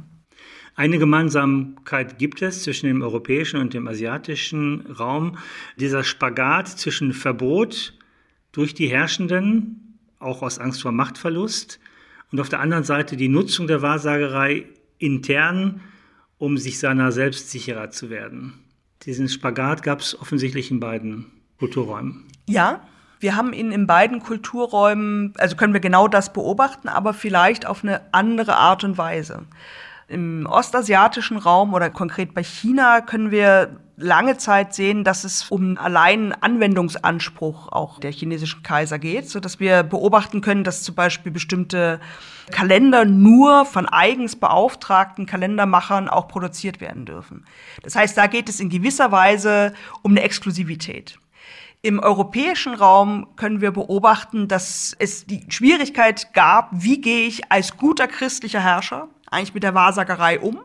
Eine 0.75 0.97
Gemeinsamkeit 0.99 2.19
gibt 2.19 2.41
es 2.41 2.63
zwischen 2.63 2.87
dem 2.87 3.01
europäischen 3.01 3.61
und 3.61 3.73
dem 3.73 3.87
asiatischen 3.87 4.85
Raum. 4.87 5.37
Dieser 5.77 6.03
Spagat 6.03 6.67
zwischen 6.67 7.13
Verbot 7.13 7.93
durch 8.51 8.73
die 8.73 8.87
Herrschenden, 8.87 9.99
auch 10.19 10.41
aus 10.41 10.59
Angst 10.59 10.81
vor 10.81 10.91
Machtverlust, 10.91 11.79
und 12.31 12.41
auf 12.41 12.49
der 12.49 12.59
anderen 12.59 12.83
Seite 12.83 13.15
die 13.15 13.29
Nutzung 13.29 13.67
der 13.67 13.81
Wahrsagerei 13.81 14.65
intern, 14.97 15.79
um 16.37 16.57
sich 16.57 16.79
seiner 16.79 17.13
selbst 17.13 17.51
sicherer 17.51 17.91
zu 17.91 18.09
werden. 18.09 18.53
Diesen 19.03 19.29
Spagat 19.29 19.83
gab 19.83 20.01
es 20.01 20.19
offensichtlich 20.19 20.71
in 20.71 20.81
beiden 20.81 21.27
Kulturräumen. 21.57 22.25
Ja, 22.47 22.81
wir 23.21 23.37
haben 23.37 23.53
ihn 23.53 23.71
in 23.71 23.87
beiden 23.87 24.19
Kulturräumen, 24.19 25.33
also 25.37 25.55
können 25.55 25.73
wir 25.73 25.79
genau 25.79 26.09
das 26.09 26.33
beobachten, 26.33 26.89
aber 26.89 27.13
vielleicht 27.13 27.65
auf 27.65 27.83
eine 27.83 28.01
andere 28.11 28.57
Art 28.57 28.83
und 28.83 28.97
Weise. 28.97 29.43
Im 30.07 30.45
ostasiatischen 30.45 31.37
Raum 31.37 31.73
oder 31.73 31.89
konkret 31.89 32.33
bei 32.33 32.43
China 32.43 33.01
können 33.01 33.31
wir 33.31 33.79
lange 33.97 34.37
Zeit 34.37 34.73
sehen, 34.75 35.03
dass 35.03 35.23
es 35.23 35.49
um 35.49 35.77
allein 35.77 36.33
Anwendungsanspruch 36.33 37.71
auch 37.71 37.99
der 37.99 38.11
chinesischen 38.11 38.61
Kaiser 38.61 38.99
geht, 38.99 39.29
so 39.29 39.39
dass 39.39 39.59
wir 39.59 39.83
beobachten 39.83 40.41
können, 40.41 40.63
dass 40.63 40.83
zum 40.83 40.95
Beispiel 40.95 41.31
bestimmte 41.31 41.99
Kalender 42.51 43.05
nur 43.05 43.65
von 43.65 43.87
eigens 43.87 44.35
beauftragten 44.35 45.25
Kalendermachern 45.25 46.09
auch 46.09 46.27
produziert 46.27 46.81
werden 46.81 47.05
dürfen. 47.05 47.45
Das 47.83 47.95
heißt, 47.95 48.17
da 48.17 48.27
geht 48.27 48.49
es 48.49 48.59
in 48.59 48.69
gewisser 48.69 49.11
Weise 49.11 49.73
um 50.03 50.11
eine 50.11 50.21
Exklusivität. 50.21 51.17
Im 51.81 51.99
europäischen 51.99 52.73
Raum 52.73 53.27
können 53.35 53.61
wir 53.61 53.71
beobachten, 53.71 54.47
dass 54.47 54.95
es 54.97 55.25
die 55.25 55.45
Schwierigkeit 55.49 56.33
gab, 56.33 56.69
wie 56.71 56.99
gehe 56.99 57.27
ich 57.27 57.51
als 57.51 57.77
guter 57.77 58.07
christlicher 58.07 58.59
Herrscher 58.59 59.07
eigentlich 59.35 59.53
mit 59.53 59.63
der 59.63 59.75
Wahrsagerei 59.75 60.39
um? 60.39 60.59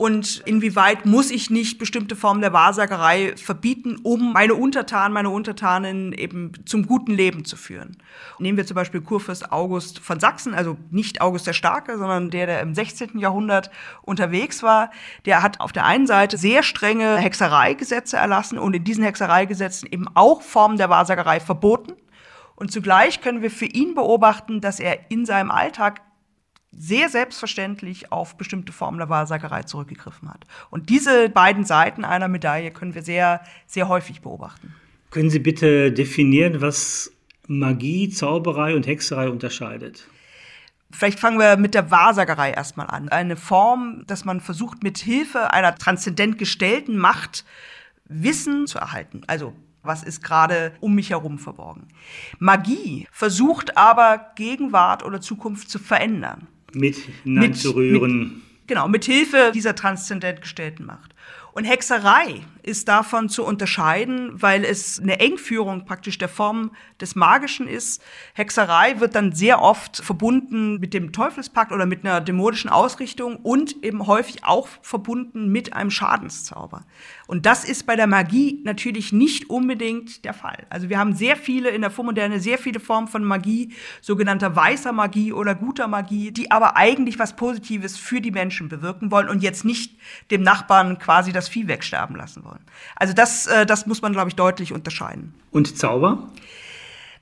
Und 0.00 0.42
inwieweit 0.46 1.04
muss 1.04 1.30
ich 1.30 1.50
nicht 1.50 1.78
bestimmte 1.78 2.16
Formen 2.16 2.40
der 2.40 2.54
Wahrsagerei 2.54 3.34
verbieten, 3.36 3.98
um 4.02 4.32
meine 4.32 4.54
Untertanen, 4.54 5.12
meine 5.12 5.28
Untertanen 5.28 6.14
eben 6.14 6.52
zum 6.64 6.86
guten 6.86 7.12
Leben 7.12 7.44
zu 7.44 7.54
führen? 7.54 7.98
Nehmen 8.38 8.56
wir 8.56 8.64
zum 8.64 8.76
Beispiel 8.76 9.02
Kurfürst 9.02 9.52
August 9.52 9.98
von 9.98 10.18
Sachsen, 10.18 10.54
also 10.54 10.78
nicht 10.90 11.20
August 11.20 11.46
der 11.46 11.52
Starke, 11.52 11.98
sondern 11.98 12.30
der, 12.30 12.46
der 12.46 12.60
im 12.60 12.74
16. 12.74 13.18
Jahrhundert 13.18 13.70
unterwegs 14.00 14.62
war. 14.62 14.90
Der 15.26 15.42
hat 15.42 15.60
auf 15.60 15.72
der 15.72 15.84
einen 15.84 16.06
Seite 16.06 16.38
sehr 16.38 16.62
strenge 16.62 17.18
Hexereigesetze 17.18 18.16
erlassen 18.16 18.58
und 18.58 18.74
in 18.74 18.84
diesen 18.84 19.04
Hexereigesetzen 19.04 19.86
eben 19.92 20.06
auch 20.14 20.40
Formen 20.40 20.78
der 20.78 20.88
Wahrsagerei 20.88 21.40
verboten. 21.40 21.92
Und 22.56 22.72
zugleich 22.72 23.20
können 23.20 23.42
wir 23.42 23.50
für 23.50 23.66
ihn 23.66 23.94
beobachten, 23.94 24.62
dass 24.62 24.80
er 24.80 25.10
in 25.10 25.26
seinem 25.26 25.50
Alltag 25.50 26.00
sehr 26.72 27.08
selbstverständlich 27.08 28.12
auf 28.12 28.36
bestimmte 28.36 28.72
Formen 28.72 28.98
der 28.98 29.08
Wahrsagerei 29.08 29.64
zurückgegriffen 29.64 30.28
hat. 30.28 30.46
Und 30.70 30.88
diese 30.88 31.28
beiden 31.28 31.64
Seiten 31.64 32.04
einer 32.04 32.28
Medaille 32.28 32.70
können 32.70 32.94
wir 32.94 33.02
sehr, 33.02 33.42
sehr 33.66 33.88
häufig 33.88 34.20
beobachten. 34.20 34.74
Können 35.10 35.30
Sie 35.30 35.40
bitte 35.40 35.92
definieren, 35.92 36.60
was 36.60 37.12
Magie, 37.48 38.08
Zauberei 38.10 38.76
und 38.76 38.86
Hexerei 38.86 39.28
unterscheidet. 39.28 40.06
Vielleicht 40.92 41.18
fangen 41.18 41.38
wir 41.38 41.56
mit 41.56 41.74
der 41.74 41.90
Wahrsagerei 41.90 42.52
erstmal 42.52 42.86
an. 42.86 43.08
Eine 43.08 43.36
Form, 43.36 44.04
dass 44.06 44.24
man 44.24 44.40
versucht, 44.40 44.82
mit 44.82 44.98
Hilfe 44.98 45.52
einer 45.52 45.74
transzendent 45.74 46.38
gestellten 46.38 46.96
Macht 46.96 47.44
Wissen 48.04 48.66
zu 48.66 48.78
erhalten. 48.78 49.22
Also 49.26 49.54
was 49.82 50.02
ist 50.02 50.22
gerade 50.22 50.72
um 50.80 50.94
mich 50.94 51.10
herum 51.10 51.38
verborgen. 51.38 51.88
Magie 52.38 53.08
versucht 53.12 53.76
aber 53.76 54.32
Gegenwart 54.34 55.04
oder 55.04 55.20
Zukunft 55.20 55.70
zu 55.70 55.78
verändern. 55.78 56.48
Mit 56.72 56.96
hineinzurühren. 57.24 58.42
Genau, 58.66 58.86
mit 58.86 59.04
Hilfe 59.04 59.50
dieser 59.52 59.74
transzendent 59.74 60.42
gestellten 60.42 60.86
Macht. 60.86 61.14
Und 61.52 61.64
Hexerei 61.64 62.42
ist 62.62 62.86
davon 62.88 63.28
zu 63.28 63.44
unterscheiden, 63.44 64.30
weil 64.40 64.64
es 64.64 65.00
eine 65.00 65.18
Engführung 65.18 65.84
praktisch 65.84 66.18
der 66.18 66.28
Form 66.28 66.70
des 67.00 67.16
Magischen 67.16 67.66
ist. 67.66 68.00
Hexerei 68.34 69.00
wird 69.00 69.16
dann 69.16 69.32
sehr 69.32 69.60
oft 69.60 69.96
verbunden 69.96 70.78
mit 70.78 70.94
dem 70.94 71.12
Teufelspakt 71.12 71.72
oder 71.72 71.86
mit 71.86 72.04
einer 72.04 72.20
dämonischen 72.20 72.70
Ausrichtung 72.70 73.36
und 73.36 73.82
eben 73.82 74.06
häufig 74.06 74.44
auch 74.44 74.68
verbunden 74.82 75.48
mit 75.50 75.72
einem 75.72 75.90
Schadenszauber. 75.90 76.84
Und 77.30 77.46
das 77.46 77.62
ist 77.62 77.86
bei 77.86 77.94
der 77.94 78.08
Magie 78.08 78.60
natürlich 78.64 79.12
nicht 79.12 79.50
unbedingt 79.50 80.24
der 80.24 80.34
Fall. 80.34 80.66
Also 80.68 80.88
wir 80.88 80.98
haben 80.98 81.14
sehr 81.14 81.36
viele 81.36 81.70
in 81.70 81.80
der 81.80 81.92
Vormoderne, 81.92 82.40
sehr 82.40 82.58
viele 82.58 82.80
Formen 82.80 83.06
von 83.06 83.22
Magie, 83.22 83.72
sogenannter 84.00 84.56
weißer 84.56 84.90
Magie 84.90 85.32
oder 85.32 85.54
guter 85.54 85.86
Magie, 85.86 86.32
die 86.32 86.50
aber 86.50 86.76
eigentlich 86.76 87.20
was 87.20 87.36
Positives 87.36 87.96
für 87.96 88.20
die 88.20 88.32
Menschen 88.32 88.68
bewirken 88.68 89.12
wollen 89.12 89.28
und 89.28 89.44
jetzt 89.44 89.64
nicht 89.64 89.96
dem 90.32 90.42
Nachbarn 90.42 90.98
quasi 90.98 91.30
das 91.30 91.48
Vieh 91.48 91.68
wegsterben 91.68 92.16
lassen 92.16 92.42
wollen. 92.42 92.64
Also 92.96 93.14
das, 93.14 93.46
äh, 93.46 93.64
das 93.64 93.86
muss 93.86 94.02
man, 94.02 94.10
glaube 94.10 94.28
ich, 94.28 94.34
deutlich 94.34 94.72
unterscheiden. 94.72 95.32
Und 95.52 95.78
Zauber? 95.78 96.32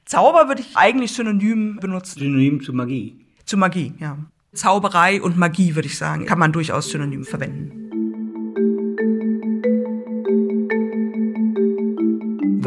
Zauber 0.07 0.49
würde 0.49 0.63
ich 0.63 0.75
eigentlich 0.75 1.13
synonym 1.13 1.81
benutzen. 1.81 2.19
Synonym 2.19 2.63
zu 2.63 2.73
Magie. 2.73 3.27
Zu 3.45 3.59
Magie, 3.59 3.93
ja. 3.99 4.17
Zauberei 4.55 5.21
und 5.21 5.37
Magie, 5.37 5.75
würde 5.75 5.87
ich 5.87 5.99
sagen, 5.99 6.25
kann 6.25 6.39
man 6.39 6.53
durchaus 6.53 6.89
synonym 6.89 7.25
verwenden. 7.25 7.78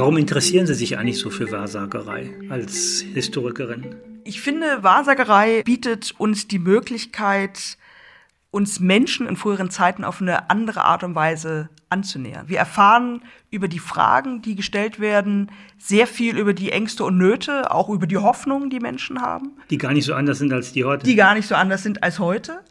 Warum 0.02 0.18
interessieren 0.18 0.66
Sie 0.66 0.74
sich 0.74 0.98
eigentlich 0.98 1.20
so 1.20 1.30
für 1.30 1.52
Wahrsagerei 1.52 2.32
als 2.50 3.06
Historikerin? 3.14 3.98
Ich 4.24 4.42
finde, 4.42 4.82
Wahrsagerei 4.82 5.62
bietet 5.62 6.16
uns 6.18 6.48
die 6.48 6.58
Möglichkeit, 6.58 7.78
uns 8.50 8.80
Menschen 8.80 9.28
in 9.28 9.36
früheren 9.36 9.70
Zeiten 9.70 10.04
auf 10.04 10.20
eine 10.20 10.50
andere 10.50 10.86
Art 10.86 11.04
und 11.04 11.14
Weise 11.14 11.70
anzunähern. 11.92 12.50
Wir 12.50 12.58
erfahren 12.58 13.22
über 13.52 13.68
die 13.68 13.78
Fragen, 13.78 14.42
die 14.42 14.56
gestellt 14.56 15.00
werden, 15.00 15.52
sehr 15.78 16.08
viel 16.08 16.36
über 16.36 16.56
die 16.56 16.72
Ängste 16.72 17.04
und 17.04 17.20
Nöte, 17.20 17.70
auch 17.70 17.88
über 17.88 18.08
die 18.08 18.18
Hoffnungen, 18.18 18.72
die 18.72 18.80
Menschen 18.80 19.22
haben. 19.22 19.52
Die 19.70 19.78
gar 19.78 19.94
nicht 19.94 20.06
so 20.06 20.16
anders 20.16 20.40
sind 20.40 20.52
als 20.52 20.72
die 20.72 20.84
heute. 20.84 21.06
Die 21.06 21.16
gar 21.16 21.36
nicht 21.36 21.48
so 21.48 21.54
anders 21.54 21.84
sind 21.84 22.02
als 22.02 22.18
heute. 22.18 22.62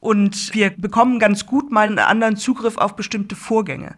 Und 0.00 0.54
wir 0.54 0.70
bekommen 0.70 1.18
ganz 1.18 1.44
gut 1.44 1.70
mal 1.70 1.86
einen 1.86 1.98
anderen 1.98 2.36
Zugriff 2.36 2.78
auf 2.78 2.96
bestimmte 2.96 3.36
Vorgänge. 3.36 3.96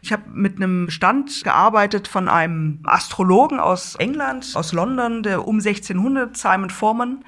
Ich 0.00 0.12
habe 0.12 0.22
mit 0.32 0.56
einem 0.56 0.90
Stand 0.90 1.42
gearbeitet 1.42 2.06
von 2.06 2.28
einem 2.28 2.78
Astrologen 2.84 3.58
aus 3.58 3.96
England, 3.96 4.52
aus 4.54 4.72
London, 4.72 5.24
der 5.24 5.46
um 5.46 5.56
1600, 5.56 6.36
Simon 6.36 6.70
Foreman, 6.70 7.24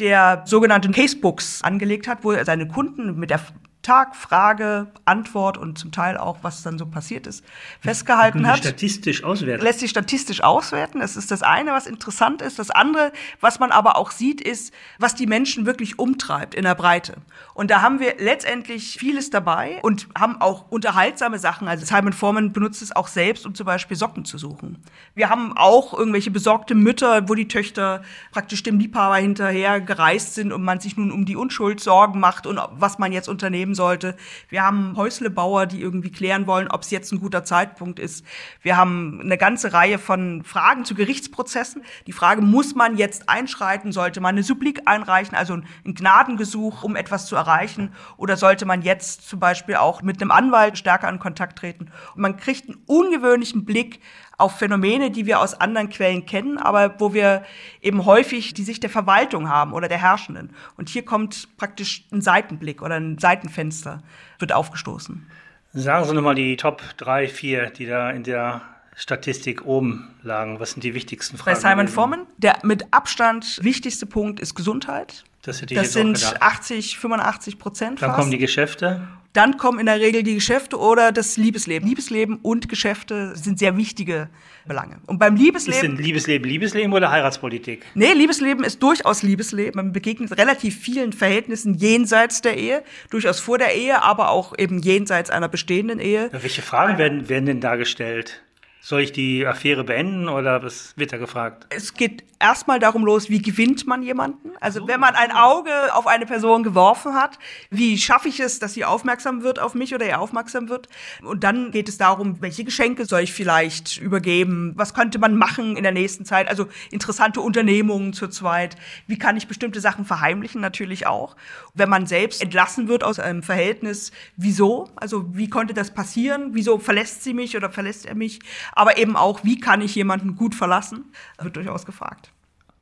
der 0.00 0.42
sogenannte 0.46 0.90
Casebooks 0.90 1.62
angelegt 1.62 2.08
hat, 2.08 2.24
wo 2.24 2.32
er 2.32 2.44
seine 2.44 2.66
Kunden 2.66 3.16
mit 3.16 3.30
der 3.30 3.40
Tag, 3.84 4.16
Frage, 4.16 4.88
Antwort 5.04 5.56
und 5.56 5.78
zum 5.78 5.92
Teil 5.92 6.16
auch, 6.16 6.38
was 6.42 6.62
dann 6.62 6.78
so 6.78 6.86
passiert 6.86 7.26
ist, 7.26 7.44
festgehalten 7.80 8.46
hat. 8.46 8.58
Statistisch 8.58 9.22
auswerten. 9.22 9.62
Lässt 9.62 9.80
sich 9.80 9.90
statistisch 9.90 10.42
auswerten. 10.42 11.00
Das 11.00 11.16
ist 11.16 11.30
das 11.30 11.42
eine, 11.42 11.70
was 11.70 11.86
interessant 11.86 12.42
ist. 12.42 12.58
Das 12.58 12.70
andere, 12.70 13.12
was 13.40 13.60
man 13.60 13.70
aber 13.70 13.96
auch 13.96 14.10
sieht, 14.10 14.40
ist, 14.40 14.72
was 14.98 15.14
die 15.14 15.26
Menschen 15.26 15.66
wirklich 15.66 15.98
umtreibt 15.98 16.54
in 16.54 16.64
der 16.64 16.74
Breite. 16.74 17.14
Und 17.52 17.70
da 17.70 17.82
haben 17.82 18.00
wir 18.00 18.16
letztendlich 18.18 18.96
vieles 18.98 19.30
dabei 19.30 19.78
und 19.82 20.08
haben 20.18 20.40
auch 20.40 20.70
unterhaltsame 20.70 21.38
Sachen. 21.38 21.68
Also 21.68 21.84
Simon 21.84 22.12
Foreman 22.12 22.52
benutzt 22.52 22.82
es 22.82 22.96
auch 22.96 23.08
selbst, 23.08 23.46
um 23.46 23.54
zum 23.54 23.66
Beispiel 23.66 23.96
Socken 23.96 24.24
zu 24.24 24.38
suchen. 24.38 24.82
Wir 25.14 25.28
haben 25.28 25.56
auch 25.56 25.92
irgendwelche 25.92 26.30
besorgte 26.30 26.74
Mütter, 26.74 27.28
wo 27.28 27.34
die 27.34 27.48
Töchter 27.48 28.02
praktisch 28.32 28.62
dem 28.62 28.78
Liebhaber 28.78 29.16
hinterher 29.16 29.80
gereist 29.80 30.34
sind 30.34 30.52
und 30.52 30.62
man 30.62 30.80
sich 30.80 30.96
nun 30.96 31.12
um 31.12 31.26
die 31.26 31.36
Unschuld 31.36 31.80
Sorgen 31.80 32.18
macht 32.18 32.46
und 32.46 32.58
was 32.72 32.98
man 32.98 33.12
jetzt 33.12 33.28
unternehmen 33.28 33.73
geben 33.74 33.84
sollte. 33.84 34.16
Wir 34.48 34.62
haben 34.62 34.96
Häuslebauer, 34.96 35.66
die 35.66 35.80
irgendwie 35.80 36.10
klären 36.10 36.46
wollen, 36.46 36.68
ob 36.68 36.82
es 36.82 36.90
jetzt 36.90 37.12
ein 37.12 37.20
guter 37.20 37.44
Zeitpunkt 37.44 37.98
ist. 37.98 38.24
Wir 38.62 38.76
haben 38.76 39.20
eine 39.20 39.36
ganze 39.36 39.72
Reihe 39.72 39.98
von 39.98 40.42
Fragen 40.44 40.84
zu 40.84 40.94
Gerichtsprozessen. 40.94 41.82
Die 42.06 42.12
Frage, 42.12 42.40
muss 42.40 42.74
man 42.74 42.96
jetzt 42.96 43.28
einschreiten? 43.28 43.92
Sollte 43.92 44.20
man 44.20 44.34
eine 44.34 44.42
Supplik 44.42 44.82
einreichen, 44.86 45.36
also 45.36 45.54
ein 45.54 45.94
Gnadengesuch, 45.94 46.82
um 46.82 46.96
etwas 46.96 47.26
zu 47.26 47.36
erreichen? 47.36 47.92
Oder 48.16 48.36
sollte 48.36 48.64
man 48.64 48.82
jetzt 48.82 49.28
zum 49.28 49.40
Beispiel 49.40 49.76
auch 49.76 50.02
mit 50.02 50.20
einem 50.20 50.30
Anwalt 50.30 50.78
stärker 50.78 51.08
in 51.08 51.18
Kontakt 51.18 51.58
treten? 51.58 51.90
Und 52.14 52.22
man 52.22 52.36
kriegt 52.36 52.68
einen 52.68 52.82
ungewöhnlichen 52.86 53.64
Blick 53.64 54.00
auf 54.36 54.58
Phänomene, 54.58 55.10
die 55.10 55.26
wir 55.26 55.40
aus 55.40 55.54
anderen 55.60 55.88
Quellen 55.88 56.26
kennen, 56.26 56.58
aber 56.58 56.98
wo 56.98 57.14
wir 57.14 57.44
eben 57.80 58.04
häufig 58.04 58.54
die 58.54 58.62
Sicht 58.62 58.82
der 58.82 58.90
Verwaltung 58.90 59.48
haben 59.48 59.72
oder 59.72 59.88
der 59.88 60.00
Herrschenden. 60.00 60.50
Und 60.76 60.88
hier 60.88 61.04
kommt 61.04 61.56
praktisch 61.56 62.04
ein 62.12 62.20
Seitenblick 62.20 62.82
oder 62.82 62.96
ein 62.96 63.18
Seitenfenster, 63.18 64.02
wird 64.38 64.52
aufgestoßen. 64.52 65.26
Sagen 65.72 66.04
Sie 66.04 66.14
nochmal 66.14 66.34
die 66.34 66.56
Top 66.56 66.82
3, 66.98 67.28
4, 67.28 67.70
die 67.70 67.86
da 67.86 68.10
in 68.10 68.22
der 68.22 68.60
Statistik 68.96 69.64
oben 69.66 70.14
lagen. 70.22 70.60
Was 70.60 70.72
sind 70.72 70.84
die 70.84 70.94
wichtigsten 70.94 71.36
Fragen? 71.36 71.60
Bei 71.60 71.68
Simon 71.68 71.88
Foreman, 71.88 72.26
der 72.38 72.58
mit 72.62 72.92
Abstand 72.92 73.58
wichtigste 73.62 74.06
Punkt 74.06 74.40
ist 74.40 74.54
Gesundheit. 74.54 75.24
Das, 75.42 75.60
hätte 75.60 75.74
ich 75.74 75.80
das 75.80 75.92
sind 75.92 76.40
80, 76.40 76.98
85 76.98 77.58
Prozent. 77.58 78.00
Dann 78.02 78.10
fast. 78.10 78.20
kommen 78.20 78.30
die 78.30 78.38
Geschäfte. 78.38 79.06
Dann 79.34 79.56
kommen 79.56 79.80
in 79.80 79.86
der 79.86 79.98
Regel 79.98 80.22
die 80.22 80.34
Geschäfte 80.34 80.78
oder 80.78 81.10
das 81.10 81.36
Liebesleben. 81.36 81.88
Liebesleben 81.88 82.36
und 82.36 82.68
Geschäfte 82.68 83.34
sind 83.34 83.58
sehr 83.58 83.76
wichtige 83.76 84.28
Belange. 84.64 85.00
Und 85.06 85.18
beim 85.18 85.34
Liebesleben. 85.34 85.74
Ist 85.74 85.82
denn 85.82 85.96
Liebesleben 85.96 86.48
Liebesleben 86.48 86.92
oder 86.92 87.10
Heiratspolitik? 87.10 87.84
Nee, 87.94 88.12
Liebesleben 88.12 88.64
ist 88.64 88.80
durchaus 88.80 89.24
Liebesleben. 89.24 89.74
Man 89.74 89.92
begegnet 89.92 90.38
relativ 90.38 90.78
vielen 90.78 91.12
Verhältnissen 91.12 91.74
jenseits 91.74 92.42
der 92.42 92.56
Ehe, 92.56 92.84
durchaus 93.10 93.40
vor 93.40 93.58
der 93.58 93.74
Ehe, 93.74 94.04
aber 94.04 94.30
auch 94.30 94.56
eben 94.56 94.78
jenseits 94.78 95.30
einer 95.30 95.48
bestehenden 95.48 95.98
Ehe. 95.98 96.30
Welche 96.30 96.62
Fragen 96.62 96.96
werden, 96.96 97.28
werden 97.28 97.46
denn 97.46 97.60
da 97.60 97.74
gestellt? 97.74 98.43
Soll 98.86 99.00
ich 99.00 99.12
die 99.12 99.46
Affäre 99.46 99.82
beenden 99.82 100.28
oder 100.28 100.62
was 100.62 100.92
wird 100.98 101.10
da 101.10 101.16
gefragt? 101.16 101.64
Es 101.70 101.94
geht 101.94 102.22
erstmal 102.38 102.78
darum 102.78 103.06
los, 103.06 103.30
wie 103.30 103.40
gewinnt 103.40 103.86
man 103.86 104.02
jemanden? 104.02 104.50
Also 104.60 104.86
wenn 104.86 105.00
man 105.00 105.14
ein 105.14 105.32
Auge 105.32 105.70
auf 105.94 106.06
eine 106.06 106.26
Person 106.26 106.62
geworfen 106.62 107.14
hat, 107.14 107.38
wie 107.70 107.96
schaffe 107.96 108.28
ich 108.28 108.40
es, 108.40 108.58
dass 108.58 108.74
sie 108.74 108.84
aufmerksam 108.84 109.42
wird 109.42 109.58
auf 109.58 109.74
mich 109.74 109.94
oder 109.94 110.04
er 110.04 110.20
aufmerksam 110.20 110.68
wird? 110.68 110.90
Und 111.22 111.44
dann 111.44 111.70
geht 111.70 111.88
es 111.88 111.96
darum, 111.96 112.42
welche 112.42 112.62
Geschenke 112.62 113.06
soll 113.06 113.20
ich 113.20 113.32
vielleicht 113.32 113.96
übergeben? 113.96 114.74
Was 114.76 114.92
könnte 114.92 115.18
man 115.18 115.34
machen 115.34 115.78
in 115.78 115.82
der 115.82 115.92
nächsten 115.92 116.26
Zeit? 116.26 116.48
Also 116.48 116.66
interessante 116.90 117.40
Unternehmungen 117.40 118.12
zu 118.12 118.28
zweit. 118.28 118.76
Wie 119.06 119.18
kann 119.18 119.38
ich 119.38 119.48
bestimmte 119.48 119.80
Sachen 119.80 120.04
verheimlichen? 120.04 120.60
Natürlich 120.60 121.06
auch. 121.06 121.36
Wenn 121.72 121.88
man 121.88 122.06
selbst 122.06 122.42
entlassen 122.42 122.88
wird 122.88 123.02
aus 123.02 123.18
einem 123.18 123.42
Verhältnis, 123.42 124.12
wieso? 124.36 124.90
Also 124.96 125.34
wie 125.34 125.48
konnte 125.48 125.72
das 125.72 125.94
passieren? 125.94 126.50
Wieso 126.52 126.78
verlässt 126.78 127.24
sie 127.24 127.32
mich 127.32 127.56
oder 127.56 127.70
verlässt 127.70 128.04
er 128.04 128.14
mich? 128.14 128.40
Aber 128.74 128.98
eben 128.98 129.16
auch, 129.16 129.44
wie 129.44 129.60
kann 129.60 129.80
ich 129.80 129.94
jemanden 129.94 130.36
gut 130.36 130.54
verlassen, 130.54 131.12
wird 131.40 131.56
durchaus 131.56 131.86
gefragt. 131.86 132.30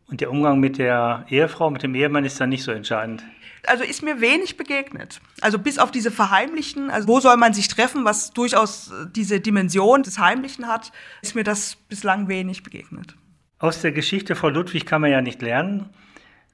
Und 0.08 0.20
der 0.20 0.30
Umgang 0.30 0.60
mit 0.60 0.78
der 0.78 1.24
Ehefrau, 1.28 1.70
mit 1.70 1.82
dem 1.82 1.94
Ehemann 1.94 2.24
ist 2.24 2.40
dann 2.40 2.50
nicht 2.50 2.64
so 2.64 2.72
entscheidend. 2.72 3.24
Also 3.66 3.84
ist 3.84 4.02
mir 4.02 4.20
wenig 4.20 4.56
begegnet. 4.56 5.20
Also 5.40 5.58
bis 5.58 5.78
auf 5.78 5.90
diese 5.90 6.10
Verheimlichen, 6.10 6.90
also 6.90 7.08
wo 7.08 7.20
soll 7.20 7.36
man 7.36 7.54
sich 7.54 7.68
treffen, 7.68 8.04
was 8.04 8.32
durchaus 8.32 8.92
diese 9.14 9.40
Dimension 9.40 10.02
des 10.02 10.18
Heimlichen 10.18 10.66
hat, 10.66 10.92
ist 11.22 11.34
mir 11.34 11.44
das 11.44 11.76
bislang 11.88 12.28
wenig 12.28 12.62
begegnet. 12.62 13.14
Aus 13.58 13.80
der 13.80 13.92
Geschichte 13.92 14.34
von 14.34 14.52
Ludwig 14.52 14.84
kann 14.84 15.00
man 15.00 15.12
ja 15.12 15.20
nicht 15.20 15.40
lernen. 15.40 15.88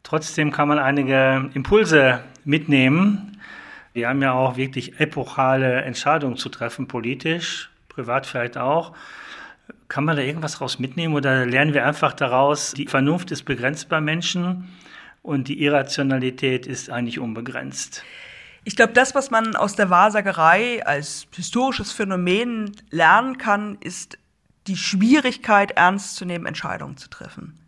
Trotzdem 0.02 0.52
kann 0.52 0.68
man 0.68 0.78
einige 0.78 1.50
Impulse 1.54 2.22
mitnehmen. 2.44 3.40
Wir 3.94 4.08
haben 4.08 4.22
ja 4.22 4.32
auch 4.32 4.56
wirklich 4.56 5.00
epochale 5.00 5.82
Entscheidungen 5.82 6.36
zu 6.36 6.50
treffen, 6.50 6.86
politisch, 6.86 7.70
privat 7.88 8.26
vielleicht 8.26 8.58
auch. 8.58 8.94
Kann 9.88 10.04
man 10.04 10.16
da 10.16 10.22
irgendwas 10.22 10.60
raus 10.60 10.78
mitnehmen 10.78 11.14
oder 11.14 11.46
lernen 11.46 11.74
wir 11.74 11.86
einfach 11.86 12.12
daraus, 12.12 12.72
die 12.72 12.86
Vernunft 12.86 13.30
ist 13.30 13.44
begrenzt 13.44 13.88
bei 13.88 14.00
Menschen 14.00 14.68
und 15.22 15.48
die 15.48 15.62
Irrationalität 15.62 16.66
ist 16.66 16.90
eigentlich 16.90 17.18
unbegrenzt? 17.18 18.02
Ich 18.64 18.76
glaube, 18.76 18.92
das, 18.92 19.14
was 19.14 19.30
man 19.30 19.56
aus 19.56 19.76
der 19.76 19.88
Wahrsagerei 19.88 20.84
als 20.84 21.26
historisches 21.34 21.92
Phänomen 21.92 22.72
lernen 22.90 23.38
kann, 23.38 23.78
ist 23.80 24.18
die 24.66 24.76
Schwierigkeit, 24.76 25.70
ernst 25.72 26.16
zu 26.16 26.24
nehmen, 26.24 26.44
Entscheidungen 26.44 26.96
zu 26.98 27.08
treffen. 27.08 27.58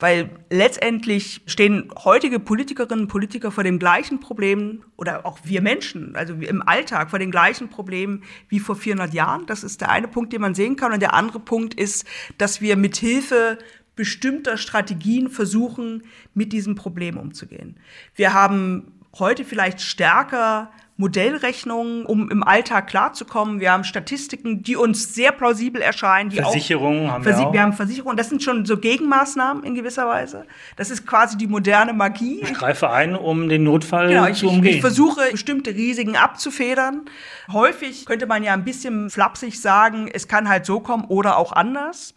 Weil 0.00 0.30
letztendlich 0.48 1.40
stehen 1.46 1.90
heutige 2.04 2.38
Politikerinnen 2.38 3.04
und 3.04 3.08
Politiker 3.08 3.50
vor 3.50 3.64
dem 3.64 3.80
gleichen 3.80 4.20
Problem 4.20 4.84
oder 4.96 5.26
auch 5.26 5.40
wir 5.42 5.60
Menschen, 5.60 6.14
also 6.14 6.34
im 6.34 6.62
Alltag 6.62 7.10
vor 7.10 7.18
den 7.18 7.32
gleichen 7.32 7.68
Problemen 7.68 8.22
wie 8.48 8.60
vor 8.60 8.76
400 8.76 9.12
Jahren. 9.12 9.46
Das 9.46 9.64
ist 9.64 9.80
der 9.80 9.90
eine 9.90 10.06
Punkt, 10.06 10.32
den 10.32 10.40
man 10.40 10.54
sehen 10.54 10.76
kann. 10.76 10.92
Und 10.92 11.00
der 11.00 11.14
andere 11.14 11.40
Punkt 11.40 11.74
ist, 11.74 12.06
dass 12.38 12.60
wir 12.60 12.76
mit 12.76 12.96
Hilfe 12.96 13.58
bestimmter 13.96 14.56
Strategien 14.56 15.28
versuchen, 15.28 16.04
mit 16.32 16.52
diesem 16.52 16.76
Problem 16.76 17.16
umzugehen. 17.18 17.80
Wir 18.14 18.32
haben 18.32 18.92
heute 19.18 19.44
vielleicht 19.44 19.80
stärker 19.80 20.70
Modellrechnungen, 20.98 22.04
um 22.04 22.28
im 22.28 22.42
Alltag 22.42 22.88
klarzukommen. 22.88 23.60
Wir 23.60 23.70
haben 23.70 23.84
Statistiken, 23.84 24.64
die 24.64 24.74
uns 24.74 25.14
sehr 25.14 25.30
plausibel 25.30 25.80
erscheinen. 25.80 26.32
Versicherungen 26.32 27.08
haben 27.10 27.24
wir 27.24 27.30
Versi 27.32 27.46
auch. 27.46 27.52
Wir 27.52 27.62
haben 27.62 27.72
Versicherungen. 27.72 28.16
Das 28.16 28.28
sind 28.28 28.42
schon 28.42 28.66
so 28.66 28.76
Gegenmaßnahmen 28.76 29.62
in 29.62 29.76
gewisser 29.76 30.08
Weise. 30.08 30.44
Das 30.74 30.90
ist 30.90 31.06
quasi 31.06 31.38
die 31.38 31.46
moderne 31.46 31.92
Magie. 31.92 32.40
Ich 32.42 32.52
greife 32.52 32.90
ein, 32.90 33.14
um 33.14 33.48
den 33.48 33.62
Notfall 33.62 34.08
Genau, 34.08 34.26
ich, 34.26 34.38
zu 34.38 34.46
ich, 34.46 34.52
umgehen. 34.52 34.74
ich 34.74 34.80
versuche 34.80 35.30
bestimmte 35.30 35.70
Risiken 35.70 36.16
abzufedern. 36.16 37.04
Häufig 37.52 38.04
könnte 38.04 38.26
man 38.26 38.42
ja 38.42 38.52
ein 38.52 38.64
bisschen 38.64 39.08
flapsig 39.08 39.60
sagen, 39.60 40.10
es 40.12 40.26
kann 40.26 40.48
halt 40.48 40.66
so 40.66 40.80
kommen 40.80 41.04
oder 41.04 41.36
auch 41.36 41.52
anders. 41.52 42.14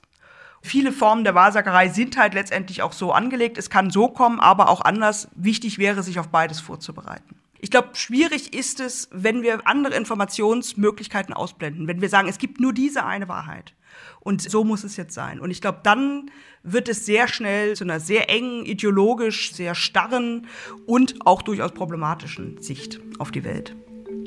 Viele 0.63 0.91
Formen 0.91 1.24
der 1.24 1.36
Wahrsagerei 1.36 1.89
sind 1.89 2.17
halt 2.17 2.34
letztendlich 2.34 2.82
auch 2.82 2.94
so 2.94 3.12
angelegt. 3.12 3.60
Es 3.60 3.70
kann 3.70 3.91
so 3.91 4.08
kommen, 4.08 4.39
aber 4.39 4.70
auch 4.70 4.82
anders. 4.82 5.28
Wichtig 5.36 5.78
wäre, 5.78 6.02
sich 6.02 6.17
auf 6.20 6.30
beides 6.30 6.60
vorzubereiten. 6.60 7.36
Ich 7.63 7.69
glaube, 7.69 7.89
schwierig 7.93 8.56
ist 8.56 8.80
es, 8.80 9.08
wenn 9.12 9.43
wir 9.43 9.67
andere 9.67 9.95
Informationsmöglichkeiten 9.95 11.34
ausblenden, 11.34 11.88
wenn 11.88 12.02
wir 12.02 12.10
sagen, 12.10 12.28
es 12.28 12.39
gibt 12.39 12.60
nur 12.60 12.74
diese 12.74 13.06
eine 13.06 13.28
Wahrheit. 13.28 13.76
Und 14.19 14.41
so 14.41 14.63
muss 14.63 14.84
es 14.84 14.97
jetzt 14.97 15.13
sein. 15.13 15.39
Und 15.39 15.52
ich 15.52 15.62
glaube, 15.62 15.80
dann 15.84 16.32
wird 16.63 16.89
es 16.89 17.06
sehr 17.06 17.28
schnell 17.28 17.76
zu 17.76 17.84
einer 17.84 18.00
sehr 18.00 18.32
engen, 18.32 18.65
ideologisch 18.65 19.54
sehr 19.54 19.76
starren 19.76 20.47
und 20.88 21.26
auch 21.28 21.43
durchaus 21.43 21.71
problematischen 21.71 22.60
Sicht 22.60 23.00
auf 23.19 23.30
die 23.30 23.43
Welt. 23.43 23.76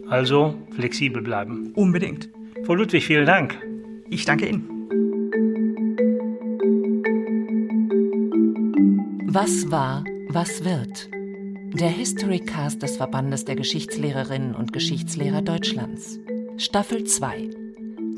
Also 0.09 0.57
flexibel 0.77 1.20
bleiben. 1.20 1.73
Unbedingt. 1.75 2.29
Frau 2.64 2.75
Ludwig, 2.75 3.05
vielen 3.05 3.27
Dank. 3.27 3.59
Ich 4.11 4.25
danke 4.25 4.47
Ihnen. 4.47 4.70
Was 9.27 9.68
war, 9.73 10.05
was 10.29 10.64
wird? 10.64 11.13
Der 11.75 11.89
Historycast 11.89 12.81
des 12.83 12.99
Verbandes 12.99 13.47
der 13.47 13.57
Geschichtslehrerinnen 13.57 14.55
und 14.55 14.73
Geschichtslehrer 14.73 15.43
Deutschlands. 15.43 16.21
Staffel 16.57 17.03
2. 17.03 17.51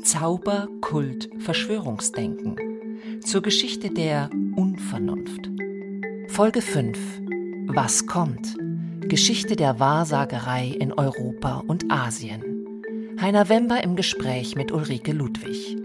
Zauber, 0.03 0.67
Kult, 0.79 1.27
Verschwörungsdenken. 1.39 2.55
Zur 3.21 3.41
Geschichte 3.41 3.89
der 3.89 4.29
Unvernunft. 4.55 5.49
Folge 6.27 6.61
5. 6.61 6.99
Was 7.65 8.05
kommt? 8.05 8.55
Geschichte 9.01 9.55
der 9.55 9.79
Wahrsagerei 9.79 10.67
in 10.67 10.93
Europa 10.93 11.63
und 11.65 11.91
Asien. 11.91 12.43
Heiner 13.19 13.49
Wember 13.49 13.83
im 13.83 13.95
Gespräch 13.95 14.55
mit 14.55 14.71
Ulrike 14.71 15.13
Ludwig. 15.13 15.77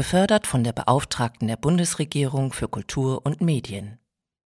Gefördert 0.00 0.46
von 0.46 0.64
der 0.64 0.72
Beauftragten 0.72 1.46
der 1.46 1.58
Bundesregierung 1.58 2.54
für 2.54 2.68
Kultur 2.68 3.20
und 3.26 3.42
Medien. 3.42 3.99